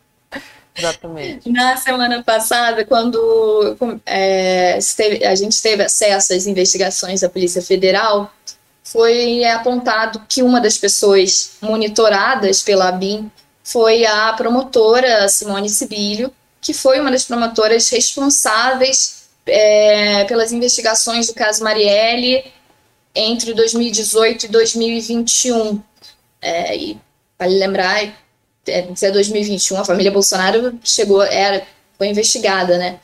Exatamente. 0.75 1.51
Na 1.51 1.77
semana 1.77 2.23
passada, 2.23 2.85
quando 2.85 3.77
é, 4.05 4.79
a 5.27 5.35
gente 5.35 5.61
teve 5.61 5.83
acesso 5.83 6.33
às 6.33 6.47
investigações 6.47 7.21
da 7.21 7.29
Polícia 7.29 7.61
Federal, 7.61 8.33
foi 8.91 9.45
apontado 9.45 10.23
que 10.27 10.41
uma 10.41 10.59
das 10.59 10.75
pessoas 10.75 11.51
monitoradas 11.61 12.63
pela 12.63 12.91
BIM 12.91 13.31
foi 13.63 14.03
a 14.03 14.33
promotora 14.33 15.29
Simone 15.29 15.69
Sibilho, 15.69 16.33
que 16.59 16.73
foi 16.73 16.99
uma 16.99 17.11
das 17.11 17.23
promotoras 17.23 17.87
responsáveis 17.89 19.29
é, 19.45 20.23
pelas 20.25 20.51
investigações 20.51 21.27
do 21.27 21.35
caso 21.35 21.63
Marielle 21.63 22.43
entre 23.13 23.53
2018 23.53 24.45
e 24.45 24.49
2021. 24.49 25.79
É, 26.41 26.75
e 26.75 26.99
vale 27.37 27.59
lembrar, 27.59 28.03
é, 28.65 29.11
2021, 29.11 29.81
a 29.81 29.85
família 29.85 30.11
Bolsonaro 30.11 30.79
chegou, 30.83 31.21
era, 31.21 31.61
foi 31.95 32.07
investigada, 32.07 32.79
né? 32.79 32.99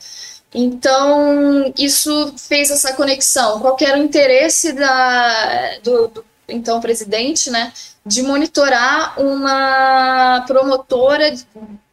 Então, 0.58 1.70
isso 1.76 2.32
fez 2.38 2.70
essa 2.70 2.94
conexão. 2.94 3.60
Qual 3.60 3.76
era 3.78 3.98
o 3.98 4.02
interesse 4.02 4.72
da, 4.72 5.78
do, 5.82 6.08
do 6.08 6.24
então 6.48 6.80
presidente, 6.80 7.50
né, 7.50 7.74
de 8.04 8.22
monitorar 8.22 9.20
uma 9.20 10.42
promotora 10.46 11.34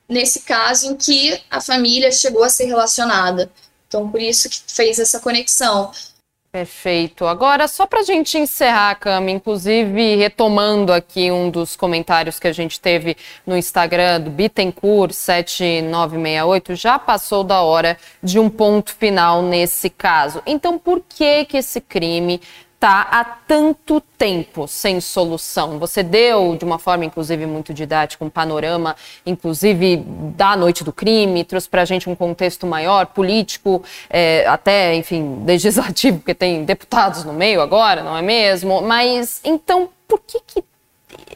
nesse 0.07 0.41
caso 0.41 0.91
em 0.91 0.95
que 0.95 1.41
a 1.51 1.59
família 1.59 2.09
chegou 2.09 2.43
a 2.43 2.49
ser 2.49 2.65
relacionada. 2.65 3.51
Então, 3.87 4.09
por 4.09 4.21
isso 4.21 4.49
que 4.49 4.61
fez 4.67 4.97
essa 4.97 5.19
conexão. 5.19 5.91
Perfeito. 6.53 7.25
Agora, 7.25 7.67
só 7.67 7.87
para 7.87 8.01
a 8.01 8.03
gente 8.03 8.37
encerrar, 8.37 8.93
Cami, 8.99 9.31
inclusive 9.31 10.15
retomando 10.17 10.93
aqui 10.93 11.31
um 11.31 11.49
dos 11.49 11.75
comentários 11.75 12.39
que 12.39 12.47
a 12.47 12.51
gente 12.51 12.79
teve 12.79 13.17
no 13.43 13.57
Instagram 13.57 14.21
do 14.21 14.29
Bittencourt7968, 14.29 16.75
já 16.75 16.99
passou 16.99 17.43
da 17.43 17.63
hora 17.63 17.97
de 18.21 18.37
um 18.37 18.51
ponto 18.51 18.93
final 18.93 19.41
nesse 19.41 19.89
caso. 19.89 20.43
Então, 20.45 20.77
por 20.77 21.01
que 21.01 21.43
que 21.45 21.57
esse 21.57 21.81
crime 21.81 22.39
está 22.83 23.07
há 23.09 23.23
tanto 23.23 24.01
tempo 24.17 24.67
sem 24.67 24.99
solução? 24.99 25.79
Você 25.79 26.03
deu, 26.03 26.57
de 26.57 26.65
uma 26.65 26.77
forma, 26.77 27.05
inclusive, 27.05 27.45
muito 27.45 27.73
didática, 27.73 28.25
um 28.25 28.29
panorama, 28.29 28.93
inclusive, 29.25 30.03
da 30.35 30.57
noite 30.57 30.83
do 30.83 30.91
crime, 30.91 31.45
trouxe 31.45 31.69
para 31.69 31.83
a 31.83 31.85
gente 31.85 32.09
um 32.09 32.15
contexto 32.15 32.67
maior, 32.67 33.05
político, 33.05 33.81
é, 34.09 34.45
até, 34.47 34.93
enfim, 34.95 35.43
legislativo, 35.47 36.17
porque 36.17 36.35
tem 36.35 36.65
deputados 36.65 37.23
no 37.23 37.31
meio 37.31 37.61
agora, 37.61 38.03
não 38.03 38.17
é 38.17 38.21
mesmo? 38.21 38.81
Mas, 38.81 39.39
então, 39.45 39.87
por 40.05 40.19
que, 40.19 40.41
que 40.45 40.61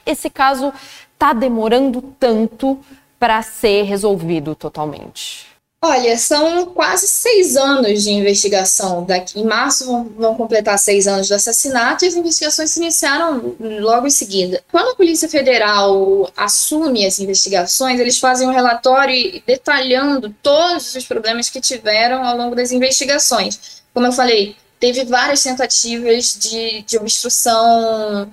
esse 0.05 0.29
caso 0.29 0.73
está 1.13 1.31
demorando 1.31 2.01
tanto 2.19 2.77
para 3.17 3.41
ser 3.41 3.83
resolvido 3.83 4.53
totalmente? 4.53 5.56
Olha, 5.79 6.17
são 6.17 6.65
quase 6.73 7.07
seis 7.07 7.55
anos 7.55 8.01
de 8.01 8.09
investigação. 8.09 9.05
Daqui 9.05 9.39
em 9.39 9.45
março 9.45 9.85
vão, 9.85 10.03
vão, 10.05 10.35
completar 10.35 10.77
seis 10.79 11.07
anos 11.07 11.27
do 11.27 11.35
assassinato 11.35 12.03
e 12.03 12.07
as 12.07 12.15
investigações 12.15 12.71
se 12.71 12.79
iniciaram 12.79 13.55
logo 13.59 14.07
em 14.07 14.09
seguida. 14.09 14.63
Quando 14.71 14.89
a 14.89 14.95
Polícia 14.95 15.29
Federal 15.29 16.31
assume 16.35 17.05
as 17.05 17.19
investigações, 17.19 17.99
eles 17.99 18.17
fazem 18.17 18.47
um 18.47 18.51
relatório 18.51 19.41
detalhando 19.45 20.33
todos 20.41 20.95
os 20.95 21.05
problemas 21.05 21.47
que 21.47 21.61
tiveram 21.61 22.25
ao 22.25 22.35
longo 22.35 22.55
das 22.55 22.71
investigações. 22.71 23.83
Como 23.93 24.07
eu 24.07 24.11
falei, 24.11 24.55
teve 24.79 25.05
várias 25.05 25.43
tentativas 25.43 26.37
de, 26.39 26.81
de 26.81 26.97
obstrução 26.97 28.31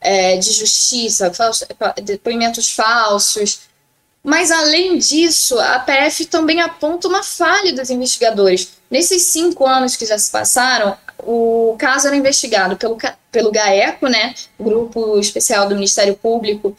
é, 0.00 0.36
de 0.38 0.50
justiça, 0.52 1.30
depoimentos 2.02 2.72
falsos 2.72 3.69
mas, 4.22 4.50
além 4.50 4.98
disso, 4.98 5.58
a 5.58 5.78
PF 5.78 6.26
também 6.26 6.60
aponta 6.60 7.08
uma 7.08 7.22
falha 7.22 7.72
dos 7.72 7.88
investigadores. 7.88 8.72
Nesses 8.90 9.22
cinco 9.24 9.66
anos 9.66 9.96
que 9.96 10.04
já 10.04 10.18
se 10.18 10.30
passaram, 10.30 10.96
o 11.18 11.74
caso 11.78 12.06
era 12.06 12.16
investigado 12.16 12.76
pelo, 12.76 12.98
pelo 13.32 13.50
GAECO, 13.50 14.08
né, 14.08 14.34
Grupo 14.58 15.18
Especial 15.18 15.68
do 15.68 15.74
Ministério 15.74 16.14
Público, 16.14 16.76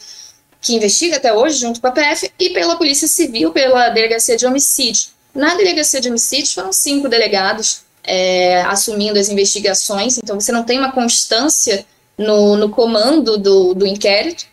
que 0.60 0.74
investiga 0.74 1.16
até 1.16 1.34
hoje, 1.34 1.58
junto 1.58 1.80
com 1.80 1.88
a 1.88 1.90
PF, 1.90 2.32
e 2.38 2.50
pela 2.50 2.76
Polícia 2.76 3.08
Civil, 3.08 3.50
pela 3.50 3.88
Delegacia 3.88 4.36
de 4.36 4.46
Homicídio. 4.46 5.10
Na 5.34 5.54
Delegacia 5.56 6.00
de 6.00 6.08
Homicídios 6.08 6.52
foram 6.52 6.72
cinco 6.72 7.08
delegados 7.08 7.82
é, 8.04 8.62
assumindo 8.62 9.18
as 9.18 9.28
investigações, 9.28 10.18
então 10.18 10.38
você 10.38 10.52
não 10.52 10.62
tem 10.62 10.78
uma 10.78 10.92
constância 10.92 11.84
no, 12.16 12.56
no 12.56 12.70
comando 12.70 13.36
do, 13.36 13.74
do 13.74 13.86
inquérito. 13.86 14.46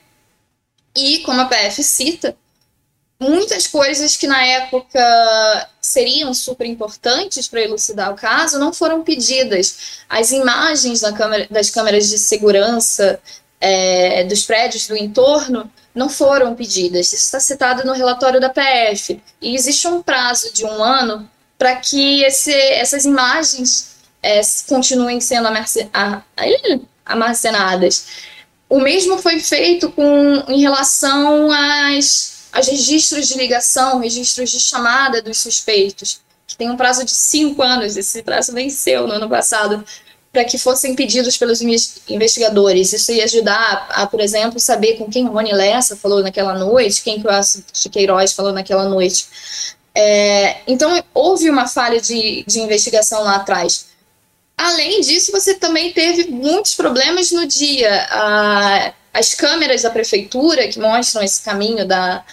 E, 0.95 1.19
como 1.19 1.39
a 1.39 1.45
PF 1.45 1.83
cita, 1.83 2.35
muitas 3.19 3.67
coisas 3.67 4.15
que 4.15 4.25
na 4.25 4.43
época 4.43 5.69
seriam 5.81 6.33
super 6.33 6.65
importantes 6.65 7.47
para 7.47 7.61
elucidar 7.61 8.11
o 8.11 8.15
caso 8.15 8.57
não 8.57 8.71
foram 8.71 9.03
pedidas. 9.03 9.99
As 10.07 10.31
imagens 10.31 11.01
da 11.01 11.11
câmera, 11.11 11.47
das 11.51 11.69
câmeras 11.69 12.07
de 12.07 12.17
segurança 12.17 13.19
é, 13.59 14.23
dos 14.23 14.45
prédios 14.45 14.87
do 14.87 14.95
entorno 14.95 15.69
não 15.93 16.07
foram 16.07 16.55
pedidas. 16.55 17.07
Isso 17.07 17.25
está 17.25 17.39
citado 17.39 17.85
no 17.85 17.93
relatório 17.93 18.39
da 18.39 18.49
PF. 18.49 19.21
E 19.41 19.53
existe 19.53 19.85
um 19.87 20.01
prazo 20.01 20.53
de 20.53 20.63
um 20.63 20.81
ano 20.81 21.29
para 21.57 21.75
que 21.75 22.23
esse, 22.23 22.53
essas 22.53 23.03
imagens 23.03 23.97
é, 24.23 24.39
continuem 24.67 25.19
sendo 25.19 25.49
armazenadas. 27.05 28.07
O 28.69 28.79
mesmo 28.79 29.17
foi 29.17 29.41
feito 29.41 29.91
com, 29.91 30.43
em 30.47 30.61
relação 30.61 31.49
às 31.51 32.38
as 32.51 32.67
registros 32.67 33.27
de 33.27 33.37
ligação, 33.37 33.99
registros 33.99 34.49
de 34.49 34.59
chamada 34.59 35.21
dos 35.21 35.39
suspeitos, 35.39 36.21
que 36.47 36.55
tem 36.55 36.69
um 36.69 36.77
prazo 36.77 37.05
de 37.05 37.11
cinco 37.11 37.61
anos, 37.61 37.95
esse 37.95 38.23
prazo 38.23 38.53
venceu 38.53 39.07
no 39.07 39.13
ano 39.13 39.29
passado, 39.29 39.83
para 40.31 40.43
que 40.45 40.57
fossem 40.57 40.95
pedidos 40.95 41.37
pelos 41.37 41.61
investigadores. 41.61 42.93
Isso 42.93 43.11
ia 43.11 43.23
ajudar 43.23 43.87
a, 43.89 44.05
por 44.05 44.19
exemplo, 44.19 44.59
saber 44.59 44.97
com 44.97 45.09
quem 45.09 45.25
Rony 45.25 45.51
Lessa 45.51 45.95
falou 45.95 46.21
naquela 46.21 46.53
noite, 46.53 47.01
quem 47.01 47.21
que 47.21 47.27
o 47.27 47.89
Queiroz 47.89 48.33
falou 48.33 48.51
naquela 48.51 48.87
noite. 48.87 49.27
É, 49.95 50.61
então, 50.67 51.03
houve 51.13 51.49
uma 51.49 51.67
falha 51.67 51.99
de, 51.99 52.43
de 52.47 52.59
investigação 52.59 53.23
lá 53.23 53.37
atrás. 53.37 53.87
Além 54.55 55.01
disso, 55.01 55.31
você 55.31 55.55
também 55.55 55.93
teve 55.93 56.29
muitos 56.29 56.75
problemas 56.75 57.31
no 57.31 57.47
dia. 57.47 58.07
A, 58.11 58.93
as 59.13 59.33
câmeras 59.33 59.81
da 59.81 59.89
prefeitura 59.89 60.67
que 60.67 60.79
mostram 60.79 61.23
esse 61.23 61.41
caminho 61.41 61.85
da, 61.87 62.23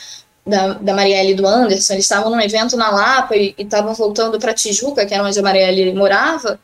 da, 0.46 0.74
da 0.74 0.94
Marielle 0.94 1.32
e 1.32 1.34
do 1.34 1.46
Anderson, 1.46 1.94
eles 1.94 2.04
estavam 2.04 2.30
num 2.30 2.40
evento 2.40 2.76
na 2.76 2.90
Lapa 2.90 3.36
e 3.36 3.54
estavam 3.58 3.94
voltando 3.94 4.38
para 4.38 4.54
Tijuca, 4.54 5.04
que 5.04 5.14
era 5.14 5.24
onde 5.24 5.38
a 5.38 5.42
Marielle 5.42 5.92
morava, 5.94 6.60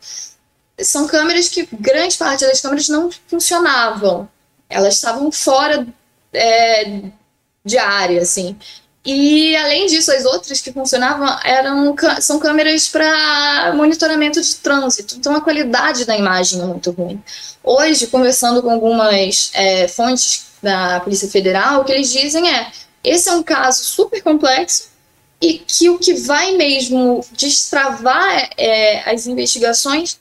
são 0.79 1.07
câmeras 1.07 1.49
que 1.49 1.67
grande 1.71 2.17
parte 2.17 2.45
das 2.45 2.61
câmeras 2.61 2.89
não 2.89 3.09
funcionavam. 3.27 4.27
Elas 4.69 4.95
estavam 4.95 5.31
fora 5.31 5.85
é, 6.33 7.01
de 7.63 7.77
área, 7.77 8.21
assim. 8.21 8.57
E 9.05 9.53
além 9.57 9.87
disso, 9.87 10.11
as 10.13 10.23
outras 10.23 10.61
que 10.61 10.71
funcionavam 10.71 11.37
eram 11.43 11.93
são 12.21 12.39
câmeras 12.39 12.87
para 12.87 13.73
monitoramento 13.75 14.41
de 14.41 14.55
trânsito. 14.55 15.15
Então 15.17 15.35
a 15.35 15.41
qualidade 15.41 16.05
da 16.05 16.15
imagem 16.15 16.61
é 16.61 16.65
muito 16.65 16.91
ruim. 16.91 17.21
Hoje, 17.61 18.07
conversando 18.07 18.61
com 18.61 18.69
algumas 18.69 19.51
é, 19.53 19.87
fontes 19.89 20.45
da 20.61 21.01
Polícia 21.01 21.27
Federal, 21.27 21.81
o 21.81 21.83
que 21.83 21.91
eles 21.91 22.13
dizem 22.13 22.49
é: 22.49 22.71
esse 23.03 23.27
é 23.27 23.33
um 23.33 23.43
caso 23.43 23.83
super 23.83 24.21
complexo 24.23 24.89
e 25.41 25.55
que 25.59 25.89
o 25.89 25.99
que 25.99 26.13
vai 26.13 26.53
mesmo 26.53 27.25
destravar 27.33 28.49
é, 28.57 29.11
as 29.11 29.27
investigações 29.27 30.17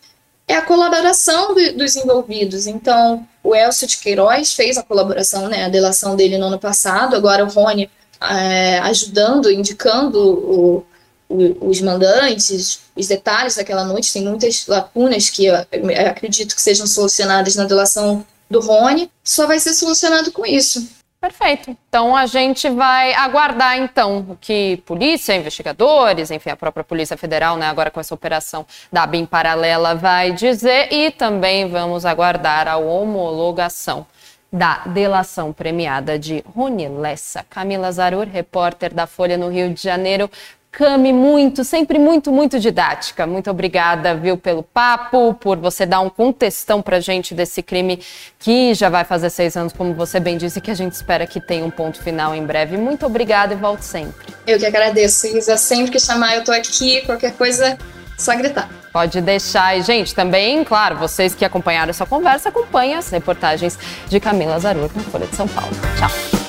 é 0.49 0.57
a 0.57 0.63
colaboração 0.63 1.55
do, 1.55 1.75
dos 1.75 1.95
envolvidos. 1.95 2.67
Então, 2.67 3.25
o 3.45 3.55
Elcio 3.55 3.87
de 3.87 3.99
Queiroz 3.99 4.53
fez 4.53 4.77
a 4.77 4.83
colaboração, 4.83 5.49
né, 5.49 5.65
a 5.65 5.69
delação 5.69 6.17
dele 6.17 6.37
no 6.37 6.47
ano 6.47 6.59
passado, 6.59 7.15
agora 7.15 7.45
o 7.45 7.49
Rony 7.49 7.89
é, 8.31 8.79
ajudando, 8.81 9.51
indicando 9.51 10.19
o, 10.19 10.87
o, 11.29 11.69
os 11.69 11.81
mandantes, 11.81 12.81
os 12.95 13.07
detalhes 13.07 13.57
daquela 13.57 13.85
noite, 13.85 14.13
tem 14.13 14.25
muitas 14.25 14.67
lacunas 14.67 15.31
que 15.31 15.49
acredito 15.49 16.55
que 16.55 16.63
sejam 16.63 16.87
solucionadas 16.87 17.57
na 17.57 17.65
delação 17.65 18.25
do 18.51 18.61
Rony, 18.61 19.11
só 19.25 19.47
vai 19.47 19.59
ser 19.59 19.75
solucionado 19.75 20.31
com 20.31 20.45
isso. 20.45 20.87
Perfeito. 21.23 21.77
Então 21.89 22.17
a 22.17 22.27
gente 22.27 22.69
vai 22.69 23.15
aguardar 23.15 23.79
então 23.79 24.27
o 24.31 24.37
que 24.37 24.83
polícia, 24.85 25.37
investigadores, 25.37 26.33
enfim, 26.33 26.51
a 26.51 26.57
própria 26.57 26.83
Polícia 26.83 27.17
Federal, 27.17 27.57
né, 27.57 27.67
agora 27.67 27.93
com 27.93 28.01
essa 28.01 28.13
operação 28.13 28.67
da 28.93 29.07
BIM 29.07 29.25
paralela 29.25 29.95
vai 29.95 30.33
dizer 30.33 30.93
e 30.93 31.13
também 31.13 31.69
vamos 31.69 32.05
aguardar 32.05 32.67
a 32.67 32.77
homologação 32.77 34.05
da 34.53 34.83
delação 34.87 35.53
premiada 35.53 36.19
de 36.19 36.45
Rony 36.55 36.89
Lessa. 36.89 37.45
Camila 37.49 37.91
Zarur, 37.91 38.27
repórter 38.27 38.93
da 38.93 39.07
Folha 39.07 39.39
no 39.39 39.49
Rio 39.49 39.73
de 39.73 39.83
Janeiro, 39.83 40.31
Cami, 40.73 41.13
muito, 41.13 41.65
sempre 41.65 41.99
muito, 41.99 42.33
muito 42.33 42.59
didática. 42.59 43.27
Muito 43.27 43.51
obrigada, 43.51 44.15
viu, 44.15 44.39
pelo 44.39 44.63
papo, 44.63 45.35
por 45.35 45.59
você 45.59 45.85
dar 45.85 46.01
um 46.01 46.09
contextão 46.09 46.81
pra 46.81 46.99
gente 46.99 47.35
desse 47.35 47.63
crime 47.63 48.01
que 48.39 48.73
já 48.73 48.89
vai 48.89 49.05
fazer 49.05 49.29
seis 49.29 49.55
anos, 49.55 49.75
como 49.75 49.93
você 49.93 50.19
bem 50.19 50.39
disse, 50.39 50.63
que 50.63 50.71
a 50.71 50.75
gente 50.75 50.95
espera 50.95 51.27
que 51.27 51.39
tenha 51.39 51.63
um 51.63 51.71
ponto 51.71 52.03
final 52.03 52.35
em 52.35 52.43
breve. 52.47 52.79
Muito 52.79 53.05
obrigada 53.05 53.53
e 53.53 53.57
volte 53.57 53.85
sempre. 53.85 54.35
Eu 54.47 54.59
que 54.59 54.65
agradeço, 54.65 55.27
Isa. 55.27 55.59
Sempre 55.59 55.93
que 55.93 56.01
chamar, 56.01 56.37
eu 56.37 56.43
tô 56.43 56.53
aqui. 56.53 57.03
Qualquer 57.03 57.35
coisa, 57.35 57.77
só 58.23 58.37
gritar. 58.37 58.69
Pode 58.93 59.21
deixar. 59.21 59.77
E, 59.77 59.83
gente, 59.83 60.15
também, 60.15 60.65
claro, 60.65 60.97
vocês 60.97 61.35
que 61.35 61.45
acompanharam 61.45 61.91
essa 61.91 62.07
conversa, 62.07 62.49
acompanhem 62.49 62.95
as 62.95 63.09
reportagens 63.11 63.79
de 64.09 64.21
Camila 64.21 64.59
Zarur 64.59 64.91
na 64.95 65.03
Folha 65.03 65.27
de 65.27 65.37
São 65.37 65.49
Paulo. 65.49 65.73
Tchau. 65.99 66.42